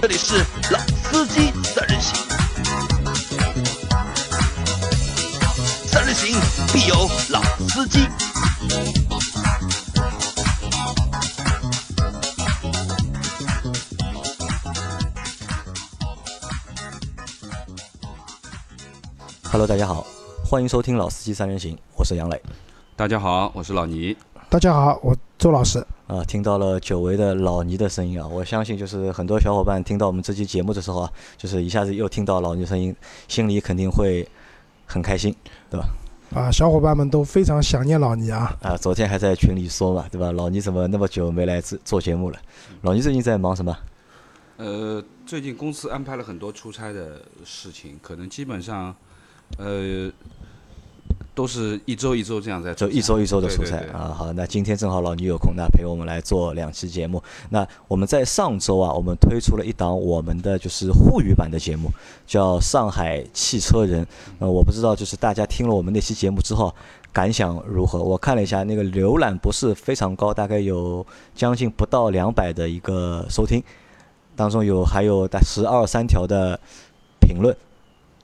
[0.00, 0.38] 这里是
[0.70, 0.78] 老
[1.10, 2.26] 司机三人行，
[5.86, 6.40] 三人行
[6.72, 6.94] 必有
[7.28, 8.06] 老司机。
[19.52, 20.06] Hello，大家好，
[20.46, 22.40] 欢迎收听《老司机三人行》，我是杨磊。
[22.96, 24.16] 大家好，我是老倪。
[24.48, 25.82] 大家好，我周老师。
[26.06, 28.28] 啊，听到了久违的老倪的声音啊！
[28.28, 32.94] 我相信，就是很多小伙伴听到我们这期节目的时候啊，就是一下子又听到老倪声音，
[33.26, 34.28] 心里肯定会
[34.84, 35.34] 很开心，
[35.70, 35.88] 对吧？
[36.34, 38.54] 啊，小伙伴们都非常想念老倪啊！
[38.60, 40.30] 啊，昨天还在群里说嘛，对吧？
[40.30, 42.38] 老倪怎么那么久没来做做节目了？
[42.82, 43.74] 老倪最近在忙什么？
[44.58, 48.94] 呃，最近公司安排了很多出差的事情，可能基本上，
[49.56, 50.12] 呃。
[51.34, 54.12] 都是一周一周这样在，就一周一周的出差啊。
[54.16, 57.22] 好，那今天正好老倪有空，那陪我们来做两期节目。
[57.48, 61.88] 那我们在上周啊，我们推出了一档我们的就是沪语版的节目，
[62.26, 64.04] 叫《上海汽车人》。
[64.38, 66.74] 呃，我不知道就是大家听了我们那期节目之后
[67.12, 68.02] 感想如何？
[68.02, 73.62] 我看了一下那个浏览不是非常高，大概有将近不到两百的一个收听，
[74.36, 76.58] 当中有还有大十二三条的
[77.20, 77.56] 评论。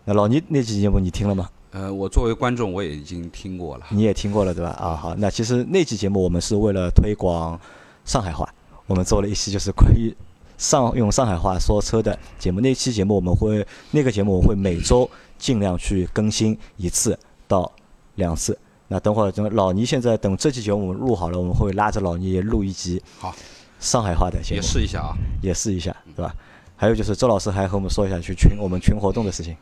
[0.05, 1.49] 那老倪那期节目你听了吗？
[1.73, 3.87] 呃，我作为观众，我也已经听过了。
[3.91, 4.71] 你也听过了，对吧？
[4.71, 7.59] 啊，好，那其实那期节目我们是为了推广
[8.05, 8.49] 上海话，
[8.87, 10.15] 我们做了一期就是关于
[10.57, 12.61] 上用上海话说车的节目。
[12.61, 15.09] 那期节目我们会，那个节目我会每周
[15.39, 17.71] 尽量去更新一次到
[18.15, 18.59] 两次。
[18.89, 23.35] 那等会儿等老倪现在等这期节目录好了，我们会拉着老倪也录一集好
[23.81, 26.35] 上海话的节目，也试一下啊，也试一下，对吧？
[26.77, 29.57] 还有就是周老师还和我们说一下去群我们群活动的事情。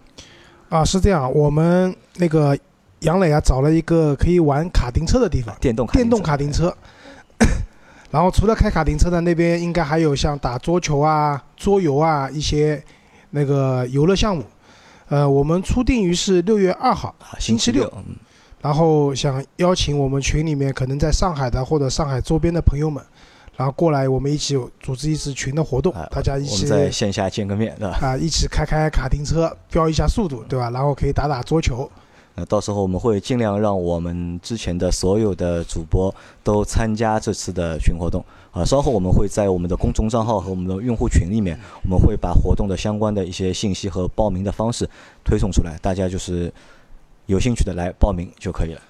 [0.75, 2.58] 啊，是这样，我们那个
[3.03, 6.77] 杨磊啊，找了一个可以玩卡丁车的地方，电动电动卡丁车。
[8.11, 12.83] 然后除了开卡丁车的，那边应该还有像打桌球啊、桌游啊一些
[13.30, 14.42] 那个游乐项目。
[15.11, 17.89] 呃，我们初定于是六月二号，星期六。
[18.61, 23.01] 然后想邀请我们群里面可能在上海的或者上海周边的朋友们。
[23.56, 27.98] 然后过来，我们一起组织一次群的活动，大家一起在线下见个面，对吧？
[28.00, 30.70] 啊，一起开开卡丁车，飙一下速度，对吧？
[30.70, 31.88] 然后可以打打桌球。
[32.36, 38.24] 那到时候我们会尽量让我们之前的所有的主播都参加这次的群活动。
[38.50, 44.88] 啊，稍后我们会在我们的公众账号和我们的用户群里面，我们会把活动的相关的一些信息和报名的方式
[45.24, 46.52] 推送出来，大家就是
[47.26, 48.80] 有兴趣的来报名就可以了。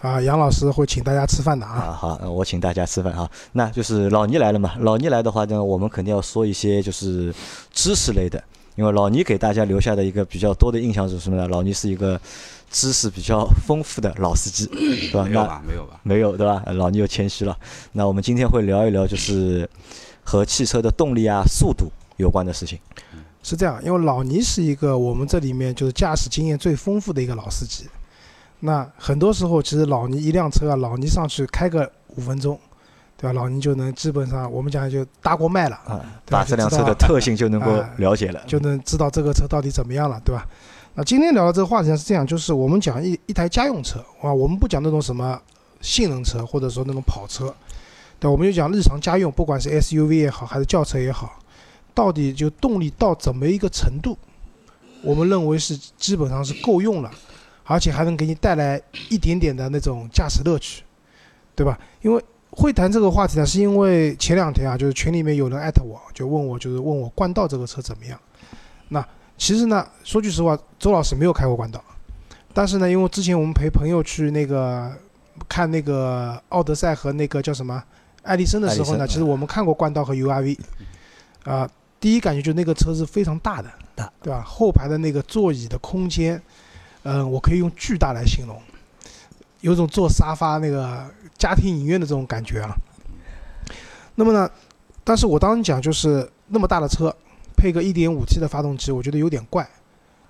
[0.00, 1.92] 啊，杨老师会请大家吃饭的啊！
[1.92, 3.30] 好，我请大家吃饭啊。
[3.52, 4.74] 那就是老倪来了嘛。
[4.80, 7.34] 老倪来的话呢，我们肯定要说一些就是
[7.70, 8.42] 知识类的，
[8.76, 11.46] 因为老倪给大家留下的一个比较多的印象是什么呢？
[11.48, 12.18] 老倪是一个
[12.70, 14.66] 知识比较丰富的老司机，
[15.12, 15.24] 对吧？
[15.24, 15.62] 没有吧？
[15.68, 16.00] 没有吧？
[16.02, 16.62] 没有，对吧？
[16.72, 17.54] 老倪又谦虚了。
[17.92, 19.68] 那我们今天会聊一聊就是
[20.24, 22.78] 和汽车的动力啊、速度有关的事情。
[23.42, 27.84] 是这样，因为老倪是一个我们这里面就是驾驶经验最丰富的一个老司机。
[28.60, 32.58] 那很多时候，其实老倪一辆车啊，老倪上去开个五分钟，
[33.16, 33.32] 对吧？
[33.32, 40.46] 老倪就能基本上我们讲就搭过脉了啊，把这辆车的特性就能够了解了，就能知道这个车到底怎么样了，对吧？
[40.94, 45.40] 那今天聊的这个话题是这样，就是我们讲一一台家用车啊，我们不讲那种什么
[45.80, 47.54] 性能车或者说那种跑车，
[48.18, 51.38] 对，我们就讲日常家用，不管是 SUV 也好，还是轿车也好，
[51.94, 54.18] 到底就动力到怎么一个程度，
[55.02, 57.10] 我们认为是基本上是够用了。
[57.70, 60.82] 而且还能给你带来一点点的那种驾驶乐趣，
[61.54, 61.78] 对吧？
[62.02, 62.20] 因为
[62.50, 68.18] 会谈这个话题呢，是因为前两天啊，就是群里面有人艾特我，就问我，就是问我冠道这个车怎么样。
[68.88, 69.06] 那
[69.38, 71.80] 其实呢，说句实话，周老师没有开过冠道，
[72.52, 74.92] 但是呢，因为之前我们陪朋友去那个
[75.48, 77.80] 看那个奥德赛和那个叫什么
[78.24, 80.58] 爱丽绅的时候呢，其实我们看过冠道和 URV，
[81.44, 81.70] 啊，
[82.00, 84.42] 第一感觉就那个车是非常大的，大，对吧？
[84.44, 86.42] 后排的那个座椅的空间。
[87.02, 88.60] 嗯，我可以用巨大来形容，
[89.60, 91.08] 有种坐沙发那个
[91.38, 92.74] 家庭影院的这种感觉啊。
[94.16, 94.50] 那么呢，
[95.02, 97.14] 但是我当时讲就是那么大的车，
[97.56, 99.66] 配个 1.5T 的发动机，我觉得有点怪。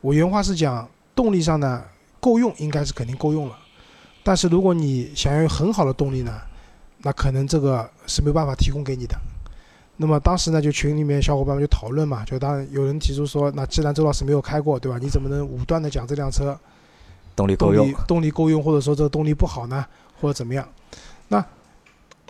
[0.01, 1.83] 我原话是讲动力上呢
[2.21, 3.59] 够用，应该是肯定够用了。
[4.23, 6.41] 但是如果你想要有很好的动力呢，
[6.99, 9.19] 那可能这个是没有办法提供给你的。
[10.03, 14.97] 那么当时呢，就群里面小伙伴们就讨论嘛，就当然有人提出说，那既然周老师没有开过，对吧？
[14.99, 16.59] 你怎么能武断的讲这辆车
[17.37, 17.93] 动力够用？
[18.09, 19.85] 动力够用，或者说这个动力不好呢，
[20.19, 20.67] 或者怎么样？
[21.29, 21.45] 那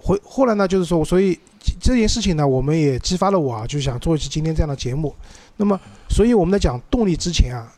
[0.03, 1.39] 回后来呢，就是说，所以
[1.81, 5.15] 这件事情呢，我们也激发了我啊，就想做一期今天这样的节目。
[5.57, 5.79] 那么，
[6.09, 7.73] 所以我们在讲动力之前啊，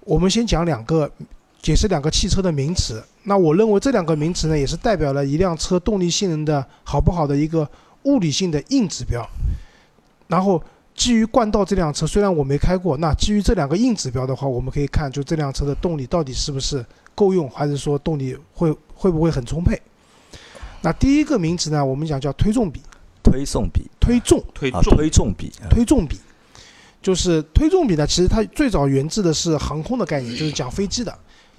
[0.00, 1.08] 我们先讲两个，
[1.62, 3.00] 解释两个汽车的名词。
[3.22, 7.70] 那我认为这两个名词呢，也是代表了一辆车动力性能的好不好的一个。
[8.04, 9.28] 物理性的硬指标，
[10.26, 10.62] 然后
[10.94, 16.84] 基于冠道这辆车，虽然我没开过，那基于这两个硬指标的话，我们可以看就这辆车的动力到底是不是
[17.14, 19.80] 够用，还是说动力会会不会很充沛。
[20.80, 22.80] 那第一个名词呢，我们讲叫推重比，
[23.22, 23.82] 推送比。
[24.00, 24.38] 推重。
[24.38, 24.96] 啊，推重。
[24.96, 25.66] 推重比，啊。
[25.68, 26.18] 推重比，
[27.02, 31.16] 就是推重比呢，其实它最早源自的是航空的概念，就是讲飞机的。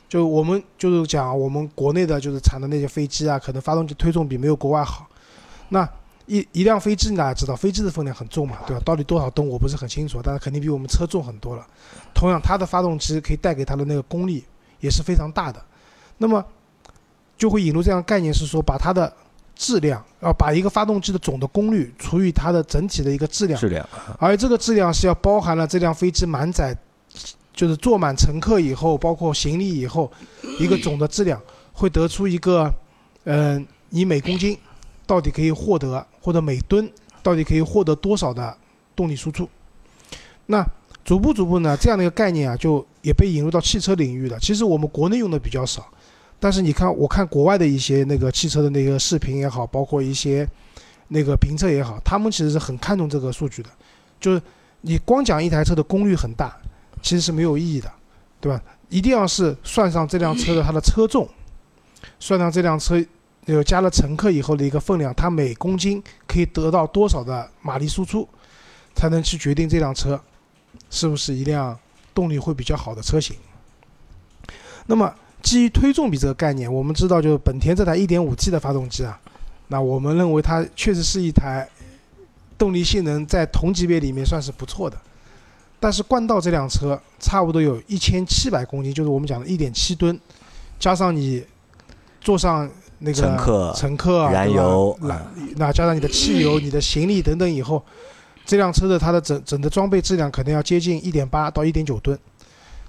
[0.08, 5.08] 就我们就是讲我们国内的，就是产的那些飞机啊，可能发动机推重比没有国外好。
[5.70, 5.88] 那
[6.30, 8.82] 一一辆飞机，大家知道，飞机的分量很重嘛，对吧？
[8.86, 11.66] 到底多少吨我不是很清楚，但是肯定比我们车重很多了。
[12.14, 14.44] 同样，它的发动机可以带给它的那个功率
[14.80, 15.60] 也是非常大的。
[16.20, 16.46] 那么
[17.36, 19.12] 就会引入这样的概念，是说把它的
[19.56, 23.90] 质量，要把一个发动机的总的功率除以它的整体的一个质量，质量
[24.20, 26.78] 而这个质量是要包含了这辆飞机满载，
[27.54, 30.12] 就是坐满乘客以后，包括行李以后，
[30.60, 31.42] 一个总的质量，
[31.74, 32.72] 会得出一个，
[33.24, 34.56] 嗯、以每公斤
[35.10, 36.88] 到底可以获得，或者每吨
[37.24, 38.56] 到底可以获得多少的
[38.96, 39.50] 动力输出。
[40.46, 40.64] 那
[41.04, 44.38] 逐步逐步呢，这样的一个概念啊，就也被引入到汽车领域了。
[44.40, 45.84] 其实我们国内用的比较少，
[46.40, 50.48] 但是你看，我看国外的一些那个汽车的那个视频也好，包括一些
[51.08, 53.70] 那个评测也好，他们其实是很看重这个数据的。
[54.20, 54.40] 就是
[54.82, 56.56] 你光讲一台车的功率很大，
[57.02, 57.92] 其实是没有意义的，
[58.40, 58.62] 对吧？
[58.90, 61.28] 一定要是算上这辆车的它的车重，
[62.20, 63.04] 算上这辆车
[63.54, 68.28] 有加了乘客以后的一个分量，它每公斤可以得到多少的马力输出，
[68.96, 70.20] 才能去决定这辆车
[70.90, 71.78] 是不是一辆
[72.14, 73.36] 动力会比较好的车型。
[74.88, 79.20] 那么基于推重比这个概念，我们知道就是本田这台 1.5T 的发动机啊，
[79.68, 81.68] 那我们认为它确实是一台
[82.58, 84.98] 动力性能在同级别里面算是不错的。
[85.80, 90.20] 但是冠道这辆车差不多有一千七百公斤，就是我们讲的1.7吨，
[90.78, 91.42] 加上你
[92.20, 92.70] 坐上
[93.00, 94.98] 那个乘客乘客啊燃油
[95.56, 97.84] 那加上你的汽油、 你的行李等等以后，
[98.46, 102.18] 这辆车的它的整整的装备质量可能要接近一点八到一点九吨。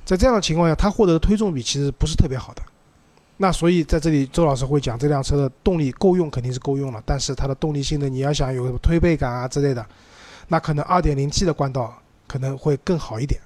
[0.05, 2.63] 在这样的情况下，它获得的推重比其实不是特别好的。
[3.37, 9.87] 那所以在这里，周老师会讲这辆车的动力够用肯定是够用了，但是它的动力性能你要想有什么推背感啊之类的，
[10.49, 11.97] 那可能 2.0T 的冠道
[12.27, 13.41] 可能会更好一点。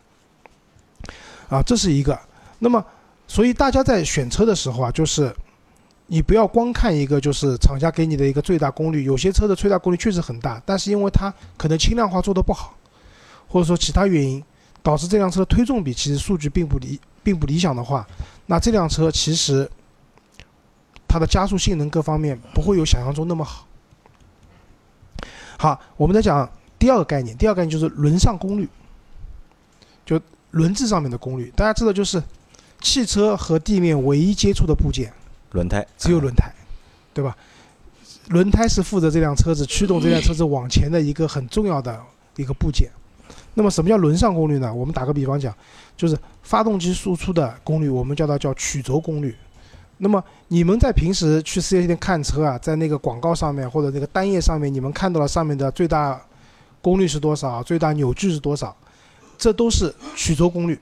[1.49, 2.19] 啊，这是一个。
[2.59, 2.83] 那么，
[3.29, 5.33] 所以大家在选车的时候啊，就是
[6.07, 12.77] 你不要光看一个就是厂家给你的一个最大功率，有些车的最大功率确实很大，但是因为它可能轻量化做得不好，
[13.49, 14.45] 或者说其他原因，
[14.83, 18.07] 导致这辆车的推重比其实数据并不理并不理想的话，
[18.47, 19.69] 那这辆车其实
[21.09, 23.67] 它的加速性能各方面不会有想象中那么好。
[25.57, 26.47] 好，我们再讲
[26.79, 28.69] 第二个概念，第二个概念就是轮上功率，
[30.05, 30.21] 就
[30.51, 31.51] 轮子上面的功率。
[31.57, 32.23] 大家知道，就是
[32.83, 35.11] 汽车和地面唯一接触的部件
[35.55, 36.53] 轮胎只有轮胎，
[37.15, 37.35] 对吧？
[38.29, 41.99] 轮胎是负责这辆车子驱动这辆车子往前的一个很重要的
[42.37, 42.91] 一个部件。
[43.55, 44.73] 那么什么叫轮上功率呢？
[44.73, 45.55] 我们打个比方讲，
[45.97, 49.35] 就是发动机输出的功率，我们叫它叫曲轴功率。
[49.99, 56.21] 那么你们在平时去四 S 店看车啊，在那个广告上面或者那个单页上面，你们看到了上面的最大
[56.83, 58.77] 功率是多少，最大扭矩是多少，
[59.39, 60.77] 这都是曲轴功率。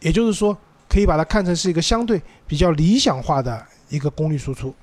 [0.00, 0.56] 也就是说，
[0.88, 3.64] 可以把它看成是一个相对比较理想化的
[3.94, 4.74] 一个功率输出。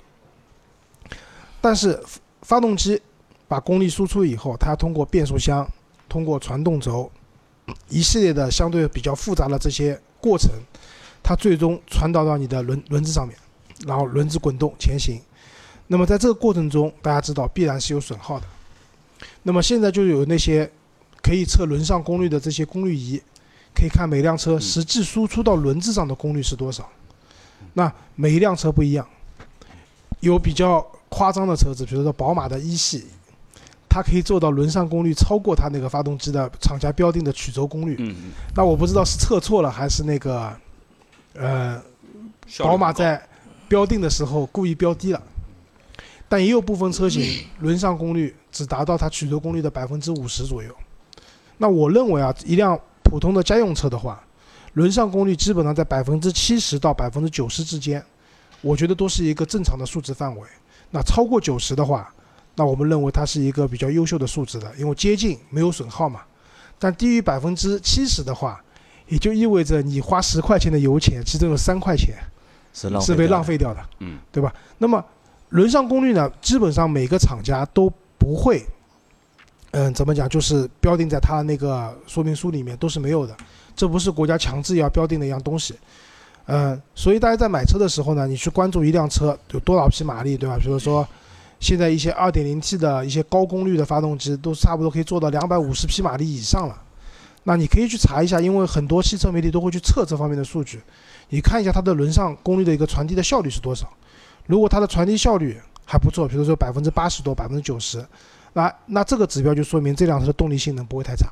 [1.60, 2.02] 但是
[2.42, 3.00] 发动机
[3.46, 5.68] 把功率输出以后，它通过变速箱、
[6.08, 7.10] 通过传动轴
[7.88, 10.50] 一系列的相对比较复杂的这些过程，
[11.22, 13.36] 它最终传导到你的轮轮子上面，
[13.86, 15.20] 然后轮子滚动前行。
[15.86, 18.46] 那么在这个过程中，大家知道必然是有损耗的。
[19.42, 20.68] 那么现在就有那些
[21.22, 23.22] 可以测轮上功率的这些功率仪，
[23.74, 26.88] 可以看每辆车实际输出到轮子上的功率是多少。
[27.74, 29.06] 那每一辆车不一样，
[30.20, 33.06] 有比较夸张的车子，比如说宝马的一系，
[33.88, 37.96] 它可以做到轮上功率超过它那个发动机的厂家标定的曲轴功率。
[37.98, 40.50] 嗯，嗯那我不知道是测错了还是那个，
[41.34, 41.82] 呃，
[42.58, 43.20] 宝马在
[43.68, 45.22] 标定的时候故意标低了，
[46.28, 47.22] 但也有部分车型
[47.60, 50.74] 轮上功率只达到它曲轴功率的百分之五十左右。
[51.58, 54.22] 那我认为啊，一辆普通的家用车的话，
[54.74, 58.02] 轮上功率基本上在百分之七十到百分之九十之间，
[58.60, 60.48] 我觉得都是一个正常的数值范围。
[60.90, 62.12] 那超过九十的话，
[62.54, 66.20] 那我们认为它是一个比较优秀的数值的，因为接近没有损耗嘛。
[66.78, 68.62] 但低于百分之七十的话，
[69.08, 72.16] 也就意味着你花十块钱的油钱，其中有三块钱
[72.74, 74.52] 是浪费是被浪费掉的，嗯，对吧？
[74.78, 75.04] 那么
[75.50, 78.64] 轮上功率呢，基本上每个厂家都不会，
[79.72, 83.36] 嗯，怎么讲，就是标定在它那个说明书里面都是没有的，
[83.74, 85.74] 这不是国家强制要标定的一样东西。
[86.46, 90.56] 嗯，所以大家在买车的时候呢，你去关注一辆车有多少匹马力，对吧？
[90.58, 91.06] 比如说
[91.60, 96.76] 现在一些 2.0T 的一些高功率的发动机都差不多可以做到250匹马力以上了。
[97.44, 100.80] 那你可以去查一下，因为很多汽车媒体都会去测这方面的数据，
[101.28, 103.88] 你看一下它的轮上功率的一个传递的效率是多少。
[104.46, 108.04] 如果它的传递效率还不错，比如说百分之八十多、百分之九十，
[108.52, 111.28] 那那这个指标就说明这辆车的动力性能不会太差，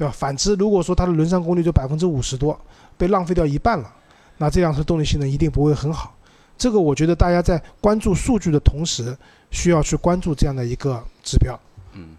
[0.00, 0.14] 对吧？
[0.16, 2.58] 反之，如果说它的轮上功率就百分之五十多，
[2.96, 3.94] 被浪费掉一半了，
[4.38, 6.16] 那这辆车动力性能一定不会很好。
[6.56, 9.14] 这个我觉得大家在关注数据的同时，
[9.50, 11.60] 需要去关注这样的一个指标。
[11.92, 12.16] 嗯，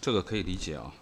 [0.00, 0.92] 这个可以理解啊，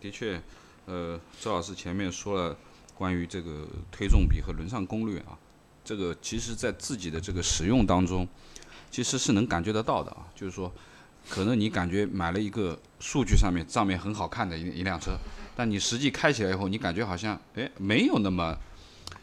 [0.00, 0.40] 的确。
[0.86, 2.56] 呃，周老师前面说了
[2.96, 5.34] 关于这个推重比和轮上功率啊，
[5.84, 8.28] 这个其实在自己的这个使用当中，
[8.92, 10.18] 其实是能感觉得到的啊。
[10.36, 10.70] 就是说，
[11.28, 15.16] 可能你感觉买了一个数据上面账面很好看的一一辆车，
[15.56, 18.56] 但你实际开起来以后，你感觉好像哎没有那么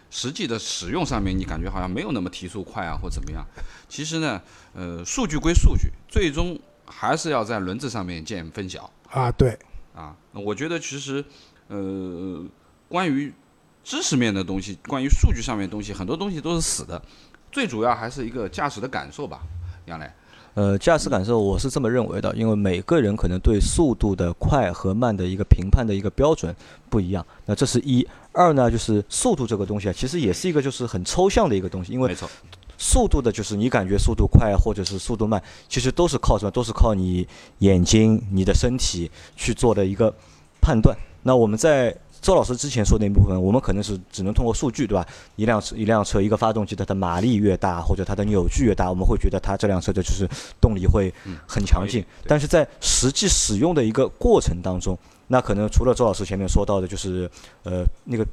[0.09, 3.45] 实际的使用上面，你感觉好像没有那么提速快啊或怎么样。
[3.87, 4.41] 其实呢，
[4.73, 9.31] 呃，数据归数据，最终还是要在轮子上面见分晓啊。
[9.31, 9.57] 对，
[9.93, 11.23] 啊，我觉得其实。
[11.67, 12.43] 呃，
[12.89, 13.33] 关于
[13.81, 17.01] 知识面的东西，关于数据上面的东西，很多东西都是死的。
[17.49, 19.39] 最主要还是一个驾驶的感受吧，
[19.85, 20.11] 杨磊。
[20.53, 26.53] 呃，驾驶感受我是这么认为的，因为每个人可能对速度的快和慢的一个评判的一个标准
[26.89, 27.25] 不一样。
[27.45, 32.29] 那这是一，二呢就是速度这个东西啊，其实也是一个就是很抽象的一个东西，因为没错，
[32.77, 36.51] 速度的就是你感觉速度快或者是速度慢，其实都是靠什么？
[36.51, 37.25] 都是靠你
[37.59, 40.13] 眼睛、你的身体去做的一个
[40.59, 40.93] 判断。
[41.23, 45.05] 那我们在周老师之前说的那部分，我们可能是只能通过数据，对吧？
[45.35, 50.29] 一辆车一辆车一个发动机，它的马力越大，或者它的扭矩越大，我们会觉得它这辆车的就是
[50.61, 51.11] 动力会
[51.47, 52.05] 很强劲。
[52.27, 54.97] 但是在实际使用的一个过程当中，
[55.27, 57.29] 那可能除了周老师前面说到的，就是
[57.63, 58.25] 呃那个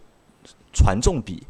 [0.72, 1.42] 传重比。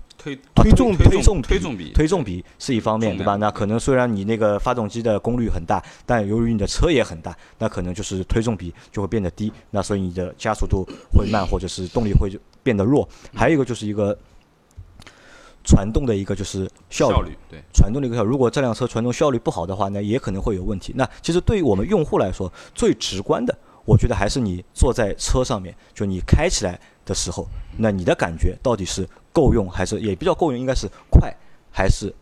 [0.54, 3.36] 推推重推重推重比推重比是一方面，对吧？
[3.36, 12.30] 那可能虽然你那个发动机的功率很大，但由于你的车也很大，那可能就是推重比就会变得低，那所以你的加速度会慢，或者是动力会
[12.62, 13.08] 变得弱。
[13.34, 14.16] 还有一个就是一个
[15.64, 18.24] 传动的一个就是效率，对传动的一个效。
[18.24, 20.92] 如果这辆车传动效率不好的话，那也可能会有问题。
[20.96, 23.56] 那其实对于我们用户来说，最直观的，
[23.88, 29.08] 我觉得还是你坐在车上面，就你开起来的时候，那你的感觉到底是。
[29.30, 31.32] 够用还是也比较够用，应该是快
[31.70, 32.12] 还是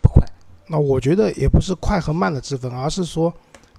[0.00, 0.24] 不快？
[0.68, 3.32] 那我觉得也不是快和慢的之分，而是说，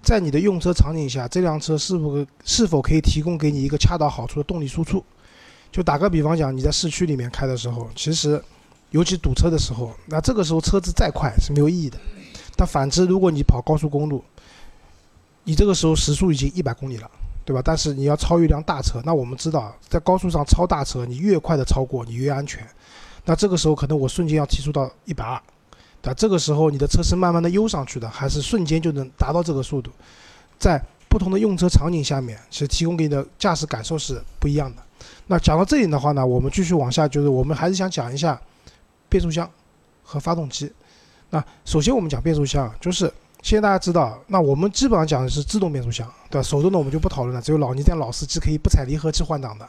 [0.04, 5.02] 在你的用车场景下，这辆车是否是否可以提供给你一个恰到好处的动力输出？
[5.72, 8.44] 就打个比方讲，你在市区里面开的时候，其实
[8.90, 11.98] 尤其堵车的时候，那这个时候车子再快是没有意义的。
[12.58, 14.22] 但反之，如果你跑高速公路，
[15.46, 17.10] 你这个时候时速已经一百公里了。
[17.44, 17.62] 对吧？
[17.64, 22.66] 但是你要超一辆大车，那我们知道，在高速上超大车，你越快的超过，你越安全。
[23.26, 25.42] 那这个时候可能我瞬间要提速到一百二，
[26.02, 26.14] 对吧？
[26.14, 29.92] 这个时候你的车是慢慢的悠上去的，还是瞬间就能达到这个速度？
[30.60, 34.82] 在不同的用车场景下面，其实提供给你的驾驶感受是不一样的。
[35.28, 38.40] 那讲到这里的话呢，我们继续往下，就是我们还是想讲一下
[39.10, 39.50] 变速箱
[40.04, 40.72] 和发动机。
[41.32, 43.12] 那首先我们讲变速箱，就是。
[43.42, 46.44] 现在大家知道，那我们基本上讲的是自动变速箱，对吧？
[46.44, 49.68] 手动的我们就不讨论了，只有老倪这样老司机可以不踩离合器换挡的，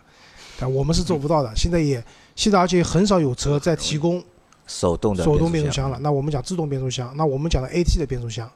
[0.59, 1.51] 但我们是做不到的。
[1.57, 2.05] 现在也
[2.37, 4.23] 现在而且很少有车在提供
[4.67, 5.99] 手动的手动变速箱了。
[6.01, 8.51] 那我们讲自动变速箱，那我们讲的 AT 的变速箱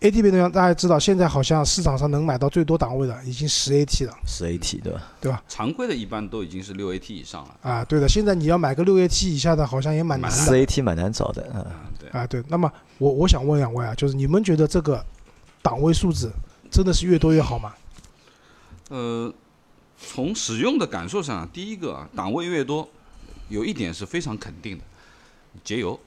[0.00, 5.02] ，AT 变速箱大家知道，现在好像市场上能买到最多档位的已经十 AT 了，十 AT 对吧？
[5.20, 5.42] 对吧？
[5.48, 7.84] 常规的一般都已经是六 AT 以上了啊。
[7.84, 10.36] 对的，现在你要买个六 AT 以下的，好像也蛮难的。
[10.36, 11.64] 四 AT 蛮难找的，嗯，
[11.98, 12.42] 对啊，对。
[12.48, 15.04] 那么我我想问两位啊，就是你们觉得这个？
[15.62, 16.32] 档位数字
[16.70, 17.74] 真的是越多越好吗？
[18.88, 19.30] 呃，
[19.98, 22.88] 从使用的感受上，第一个啊，档位越多，
[23.50, 24.84] 有一点是非常肯定的，
[25.62, 26.00] 节油。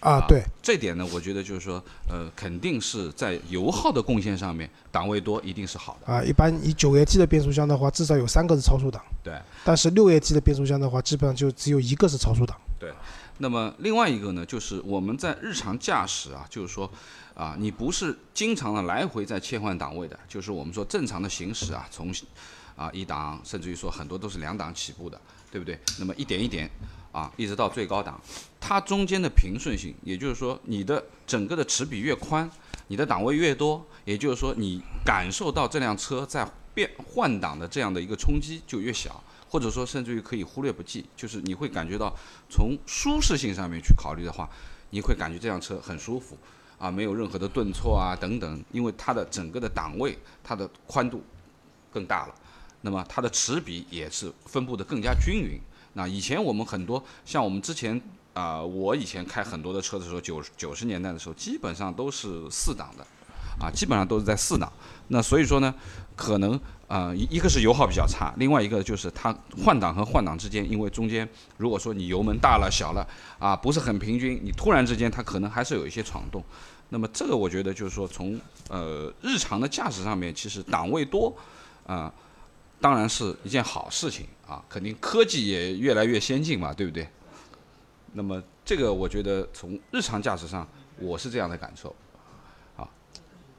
[0.00, 6.12] 啊，对，这点呢，我觉得就是说，呃，肯定是在油耗的贡献上面，档位多一定是好的。
[6.12, 9.02] 啊，一般以九 AT 的变速箱的话，至少有三个是超速档。
[9.22, 9.34] 对。
[9.64, 12.56] 但是六 AT 的变速箱的话，基本上就只有一个是超速档。
[12.78, 12.92] 对。
[13.38, 16.90] 那么另外一个呢，就是我们在日常驾驶啊，就是说。
[17.36, 22.10] 啊，你不是经常的来回在切换档位的，就是我们说正常的行驶啊，从
[22.74, 25.20] 啊一档，甚至于说很多都是两档起步的，
[25.52, 25.78] 对不对？
[25.98, 26.66] 那么一点一点
[27.16, 28.20] 啊，一直到最高档，
[28.60, 32.50] 它中间的平顺性，也就是说你的整个的齿比越宽，
[32.88, 42.14] 你的档位越多，也就是说你感受到这辆车在变换挡的这样的一个冲击就越小，或者说甚至于可以忽略不计，就是你会感觉到
[42.50, 44.46] 从舒适性上面去考虑的话，
[44.90, 46.36] 你会感觉这辆车很舒服。
[46.78, 51.24] 啊，没有任何的顿挫啊，等等，因为它的整个的档位，它的宽度
[51.90, 52.34] 更大了，
[52.82, 55.58] 那么它的齿比也是分布的更加均匀。
[55.96, 57.98] 那以前我们很多像我们之前
[58.34, 63.06] 啊，我以前开很多的车的时候，九九十年代的时候，基本上都是四档的，
[63.58, 64.70] 啊，基本上都是在四档。
[65.08, 65.74] 那所以说呢，
[66.14, 69.34] 可能啊一一个是油耗比较差，另外一个就是它
[69.64, 71.26] 换挡和换挡之间，因为中间
[71.56, 76.44] 如果说你油门大了小了啊，不是很平均，你突然之间它可能还是有一些闯动。
[76.90, 78.38] 那么这个我觉得就是说从
[78.68, 81.34] 呃日常的驾驶上面，其实档位多
[81.86, 82.12] 啊，
[82.80, 87.08] 当然是一件好事情啊，肯定科技也越来越先进嘛，对不对？
[88.12, 90.66] 那么这个我觉得从日常驾驶上，
[90.98, 91.94] 我是这样的感受
[92.76, 92.88] 啊。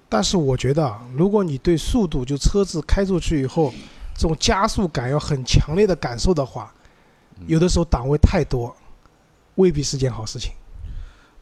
[0.10, 3.74] 但是我觉得，如果你对速度就车子开出去以后，
[4.16, 6.74] 这种加速感要很强烈的感受的话，
[7.46, 8.76] 有的时候档位太多，
[9.56, 10.54] 未必是件好事情。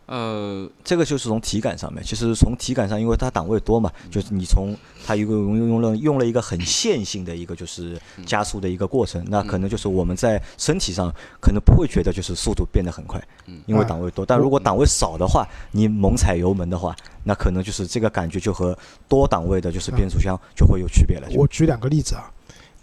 [0.08, 13.20] 呃，这个就是从体感上面，其实从体感上，因为它档位多嘛，就是你从它一个用用了用了一个很线性的一个就是加速的一个过程，那可能就是我们在身体上可能不会觉得就是速度变得很快，
[13.66, 14.24] 因为档位多。
[14.24, 21.28] 但如果档位少的话，你猛踩油门的话，那可能就是这个感觉就和多档位的就是变速箱就会有区别了。
[21.34, 22.32] 我举两个例子啊，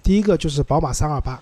[0.02, 1.40] 第一个就是宝马三二八，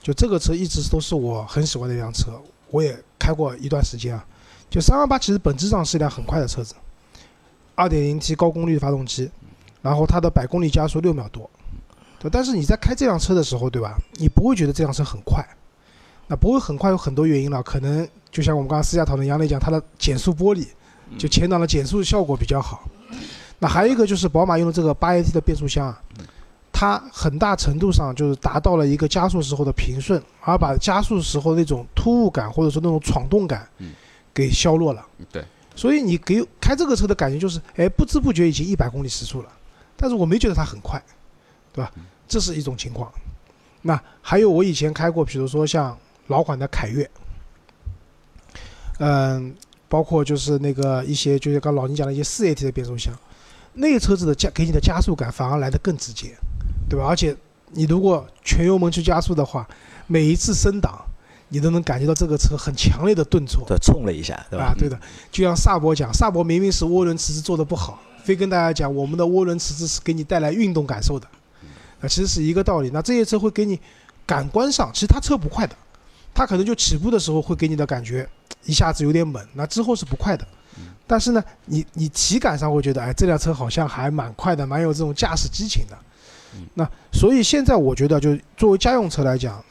[0.00, 4.24] 就这个车一直都是我很喜欢的一辆车，我也开过一段时间啊。
[4.70, 6.74] 就三万八其实本质上是一辆很快的车子，
[7.74, 9.30] 二点零 T 高功率发动机，
[9.80, 11.48] 然后它的百公里加速六秒多，
[12.18, 12.30] 对。
[12.30, 13.96] 但是你在开这辆车的时候，对吧？
[14.14, 15.42] 你不会觉得这辆车很快，
[16.26, 20.66] 那不会很快有很多原因了，可能就像我们刚刚私下讨论杨磊讲，它的减速玻璃，
[21.18, 22.88] 就前挡的减速效果比较好。
[23.58, 26.00] 那还有一个就是宝马用的这个八 AT 的变速箱啊，
[26.70, 33.66] 它很大程度上就是达到了一个加速时候的平顺，而把加速时候那种突兀感或者说那种闯动感，
[34.38, 35.04] 给削弱了。
[35.32, 39.52] 对，所以你给开这个车的感觉就是，哎，不知不觉已经一百公里时速了，
[39.96, 41.02] 但是我没觉得它很快，
[41.72, 41.90] 对吧？
[42.28, 43.12] 这是一种情况。
[43.82, 47.10] 那还有我以前开过，比如说像老款的凯越，
[49.00, 49.52] 嗯，
[49.88, 53.12] 包括就是那个一些，就是刚老倪讲的一些四 AT 的变速箱，
[53.72, 56.36] 那个车子的加给你的加速感反而来得更直接，
[56.88, 57.06] 对吧？
[57.06, 57.36] 而且
[57.72, 59.68] 你如果全油门去加速的话，
[60.06, 61.04] 每一次升档，
[61.48, 64.66] 你都能感觉到这个车很强烈的顿挫，对冲了一下，对吧？
[64.66, 64.98] 啊，对的，
[65.30, 71.26] 就像萨博讲，萨博明明是涡轮迟滞做的不好，非跟大家讲我们的涡轮迟滞是给你带来运动感受的，
[72.00, 72.90] 啊，其实是一个道理。
[72.92, 73.78] 那这些车会给你
[74.26, 75.74] 感官上，其实它车不快的，
[76.34, 78.28] 它可能就起步的时候会给你的感觉
[78.64, 80.46] 一下子有点猛，那之后是不快的。
[81.06, 85.98] 但是呢，你你体感上会觉得，哎，这辆车好像还蛮快的，蛮有这种驾驶激情的。
[86.74, 89.64] 那所以现在我觉得，就作为家用车来讲，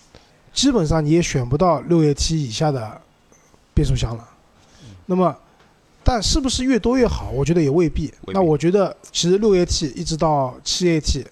[0.58, 3.00] 基本上你也选不到六 AT 以下的
[3.76, 4.28] 变速箱了。
[5.06, 5.38] 那么，
[6.04, 7.30] 但是不是越多越好？
[7.30, 8.12] 我觉得也未必。
[8.34, 11.24] 那我觉得其实六 AT 一直到七 AT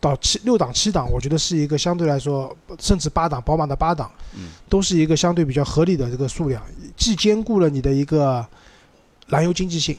[0.00, 6.60] 到七六档七档，我觉得是一个相对来说，甚至八档，宝马的八档，嗯都是一个相对比较合理的这个数量，
[6.96, 8.44] 既兼顾了你的一个
[9.28, 9.96] 燃油经济性，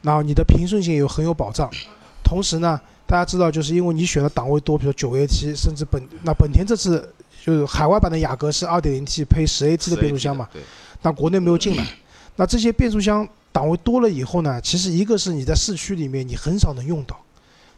[0.00, 1.70] 然后你的平顺性又很有保障，
[2.24, 7.12] 同时呢，大家知道，就是因为你选的档位多，比如九 AT，甚至本那本田这次
[7.46, 10.60] 就是海外版的雅阁是 2.0T 配 10AT 的变速箱嘛，对，
[11.00, 11.86] 但国内没有进来。
[12.34, 17.16] 那这些变速箱档位多了以后呢，其实一个是你在市区里面你很少能用到，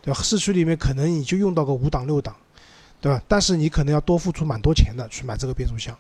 [0.01, 0.19] 对吧？
[0.23, 2.35] 市区里面可能你就用到个五档六档，
[2.99, 3.23] 对吧？
[3.29, 5.95] 但是你可能要多付出蛮多钱的去买这个变速箱。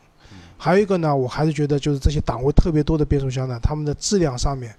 [0.56, 4.74] 还有一个呢，我还是觉得就是这些档位特别多的变速箱呢，它们的质量上面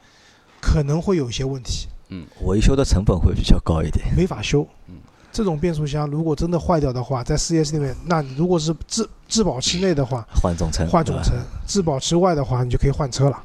[0.60, 4.14] 可能会有一些问题，嗯维修的成本会比较高一点。
[4.18, 4.96] 没法修嗯。
[5.32, 11.34] 这种变速箱如果真的坏掉的话，在四 S 里面，那你如果是质质保期内的话，换总成，换总成；
[11.68, 13.44] 质保期外的话，你就可以换车了。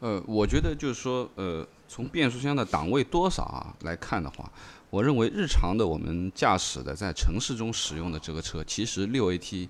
[0.00, 4.50] 呃，我觉得就是说，呃，从变速箱的档位多少啊来看的话，
[4.90, 9.68] 我认为日常的我们驾驶的在城市中使用的这个车，其实六 AT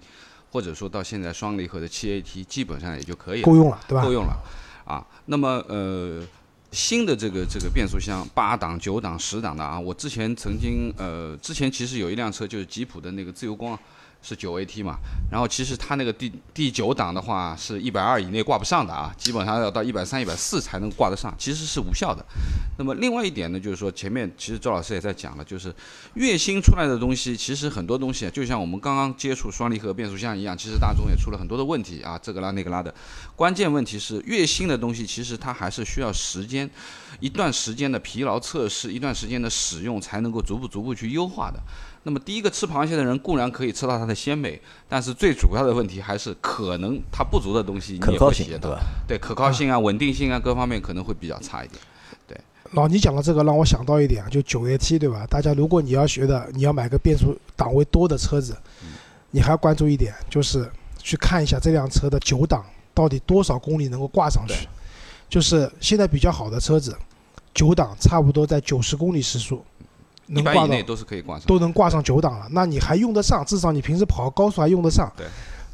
[0.51, 3.45] 或者说到现在双离合的七 AT 基本上也就可以了。
[3.47, 4.03] 够用了，对吧？
[4.03, 4.37] 够用了
[4.85, 5.07] 啊。
[5.27, 6.23] 那么呃，
[6.73, 13.79] 新的这个这个变速箱八档、九档、十档的啊，我之前曾经呃，之前其实有一辆车就是吉普的那个自由光。
[14.21, 14.99] 是九 AT 嘛，
[15.31, 22.25] 然后其实它那个第第九档的话是一百二以内挂不上的啊，基本上要到一百三、一百四才能挂得上，其实是无效的。
[22.79, 25.75] 那么另外一点呢，就是说前面其实周老师也在讲了，就是
[26.15, 32.93] 月新出来的东西，其实很多东西啊就像我们刚刚接触双离合变速箱一样，其实大众也出了很多的问题啊，这个拉那个拉的。
[33.35, 36.69] 关键问题是月新的东西，其实它还是需要时间，
[37.21, 41.61] 一段时间的疲劳测试，一段时间的使用，才能够逐步逐步去优化的。
[42.09, 48.81] 那么第一个吃螃蟹的人固然可以吃到它的鲜美，但是最主要的问题还是可能它不足的东西你可也会体验到靠性对吧？？
[49.07, 51.79] 对可靠性啊、稳定性啊各方面可能会比较差一点。
[52.27, 52.35] 对
[52.71, 55.27] 老倪讲的这个让我想到一点啊，就九 AT 对吧？
[55.27, 58.57] 大家如果你要学的，你要买个变速档位多的车子，
[59.31, 60.67] 你还要关注一点，就是
[60.97, 64.67] 去看一下这辆车的九档到底多少公里能够挂上去。
[65.29, 66.97] 就是现在比较好的车子，
[67.53, 69.78] 九档差不多在九十公里时速，一
[70.29, 71.47] 能挂到百以内都是可以挂上。
[71.47, 75.13] 都能挂上九档了，那你还用得上，至少你平时跑高速还用得上。
[75.17, 75.27] 对。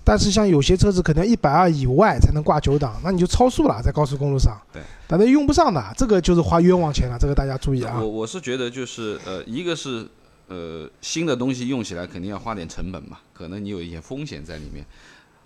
[0.06, 4.54] 但是像有些车子可能一百二以外才能挂九档，那你就超速了，在高速公路上。
[4.72, 4.82] 对。
[5.06, 8.06] 但那用不上的，这个就是花冤枉钱了，这个大家注意啊我。
[8.06, 10.06] 我是觉得就是呃，一个是
[10.48, 14.84] 呃新的东西用起来肯定要花点成本嘛，可能你有一些风险在里面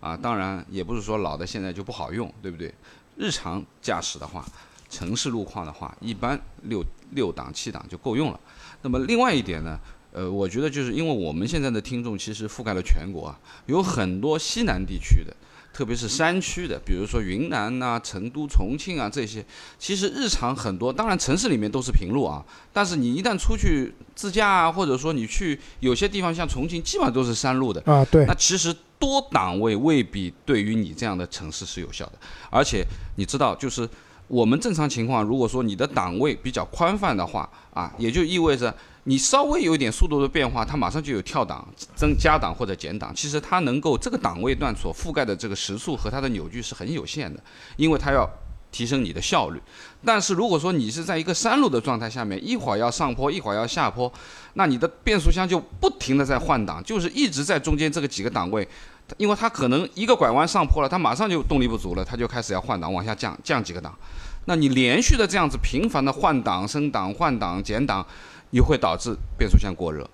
[0.01, 0.17] 啊。
[0.17, 2.75] 当然也不是说老的现在就不好用，对不对？
[3.17, 4.45] 日常驾驶的话，
[4.89, 8.41] 城市路况的话，一般六六档七档就够用了。
[8.83, 9.79] 那么另外一点呢？
[10.11, 15.37] 呃，我觉得就是因为我们现在的听众其实覆盖了全国啊，有很多西南地区的，
[15.71, 19.45] 特别是山区的，比如说云南呐、成都、重庆啊这些，
[19.79, 32.15] 其实日常很多，当然城市里面都是平路啊，但是你一旦出去自驾啊，或者说你去有些地方像重庆，基本上都是山路的，啊，对那，其实多档位未必对于你这样的城市是有效的，
[32.51, 32.83] 而且
[33.17, 33.89] 你知道，就是
[34.29, 38.73] 我们正常情况，如果说你的档位比较宽泛的话啊，也就意味着
[39.05, 43.11] 你稍微有一点速度的变化，它马上就有跳档、增加档或者减档。
[43.15, 47.43] 其实它能够这个档位段所覆盖的这个时速和它的扭矩是很有限的，
[47.77, 48.29] 因为它要
[48.71, 49.59] 提升你的效率。
[50.05, 54.13] 但是如果说你是在一个山路的状态下面，一会儿要上坡，一会儿要下坡，
[54.53, 58.69] 那你的变速箱就不停的在换挡，就是一直在中间这个几个档位，
[59.17, 63.97] 因为它可能一个拐弯上坡了，它马上就动力不足了，它就开始要换挡，往下降降几个档。
[64.45, 68.07] 那你连续的这样子频繁的换挡、升档、换挡、减档，
[68.51, 70.09] 也会导致变速箱过热，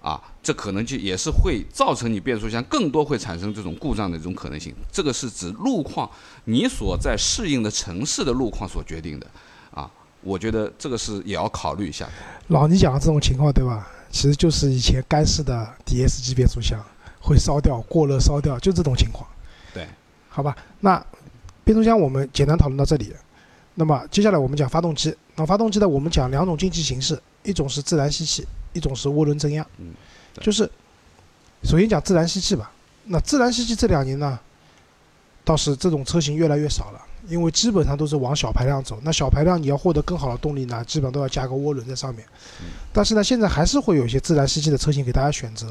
[0.00, 4.74] 啊，这可能就也是会造成你变速箱更多会产生这种故障的这种可能性。
[4.90, 6.10] 这个是指路况
[6.44, 9.26] 你所在适应的城市的路况所决定的，
[9.72, 9.88] 啊，
[10.22, 12.08] 我觉得这个是也要考虑一下。
[12.48, 13.86] 老倪讲的这种情况，对吧？
[14.10, 16.82] 其实就是以前干式的 DSG 变速箱
[17.28, 19.28] 会烧掉、过热烧掉，就这种情况。
[19.74, 19.86] 对，
[20.30, 21.04] 好吧，那
[21.62, 23.12] 变速箱我们简单讨论到这里。
[23.74, 25.14] 那么接下来我们讲发动机。
[25.36, 29.64] 那发动机呢，我们讲两种进气形式，一种是自然吸气，一种是涡轮增压。
[29.76, 29.92] 嗯，
[30.40, 30.68] 就是
[31.62, 32.72] 首先讲自然吸气吧。
[33.04, 34.40] 那自然吸气这两年呢，
[35.44, 38.98] 倒是这种车型越来越少了，因为基本上都是往小排量走。
[39.02, 42.24] 那小排量你要获得更好的动力呢，基本上都要加个涡轮在上面。
[42.92, 45.66] 但是呢，现在还是会有一些自然吸气的车型给大家选择。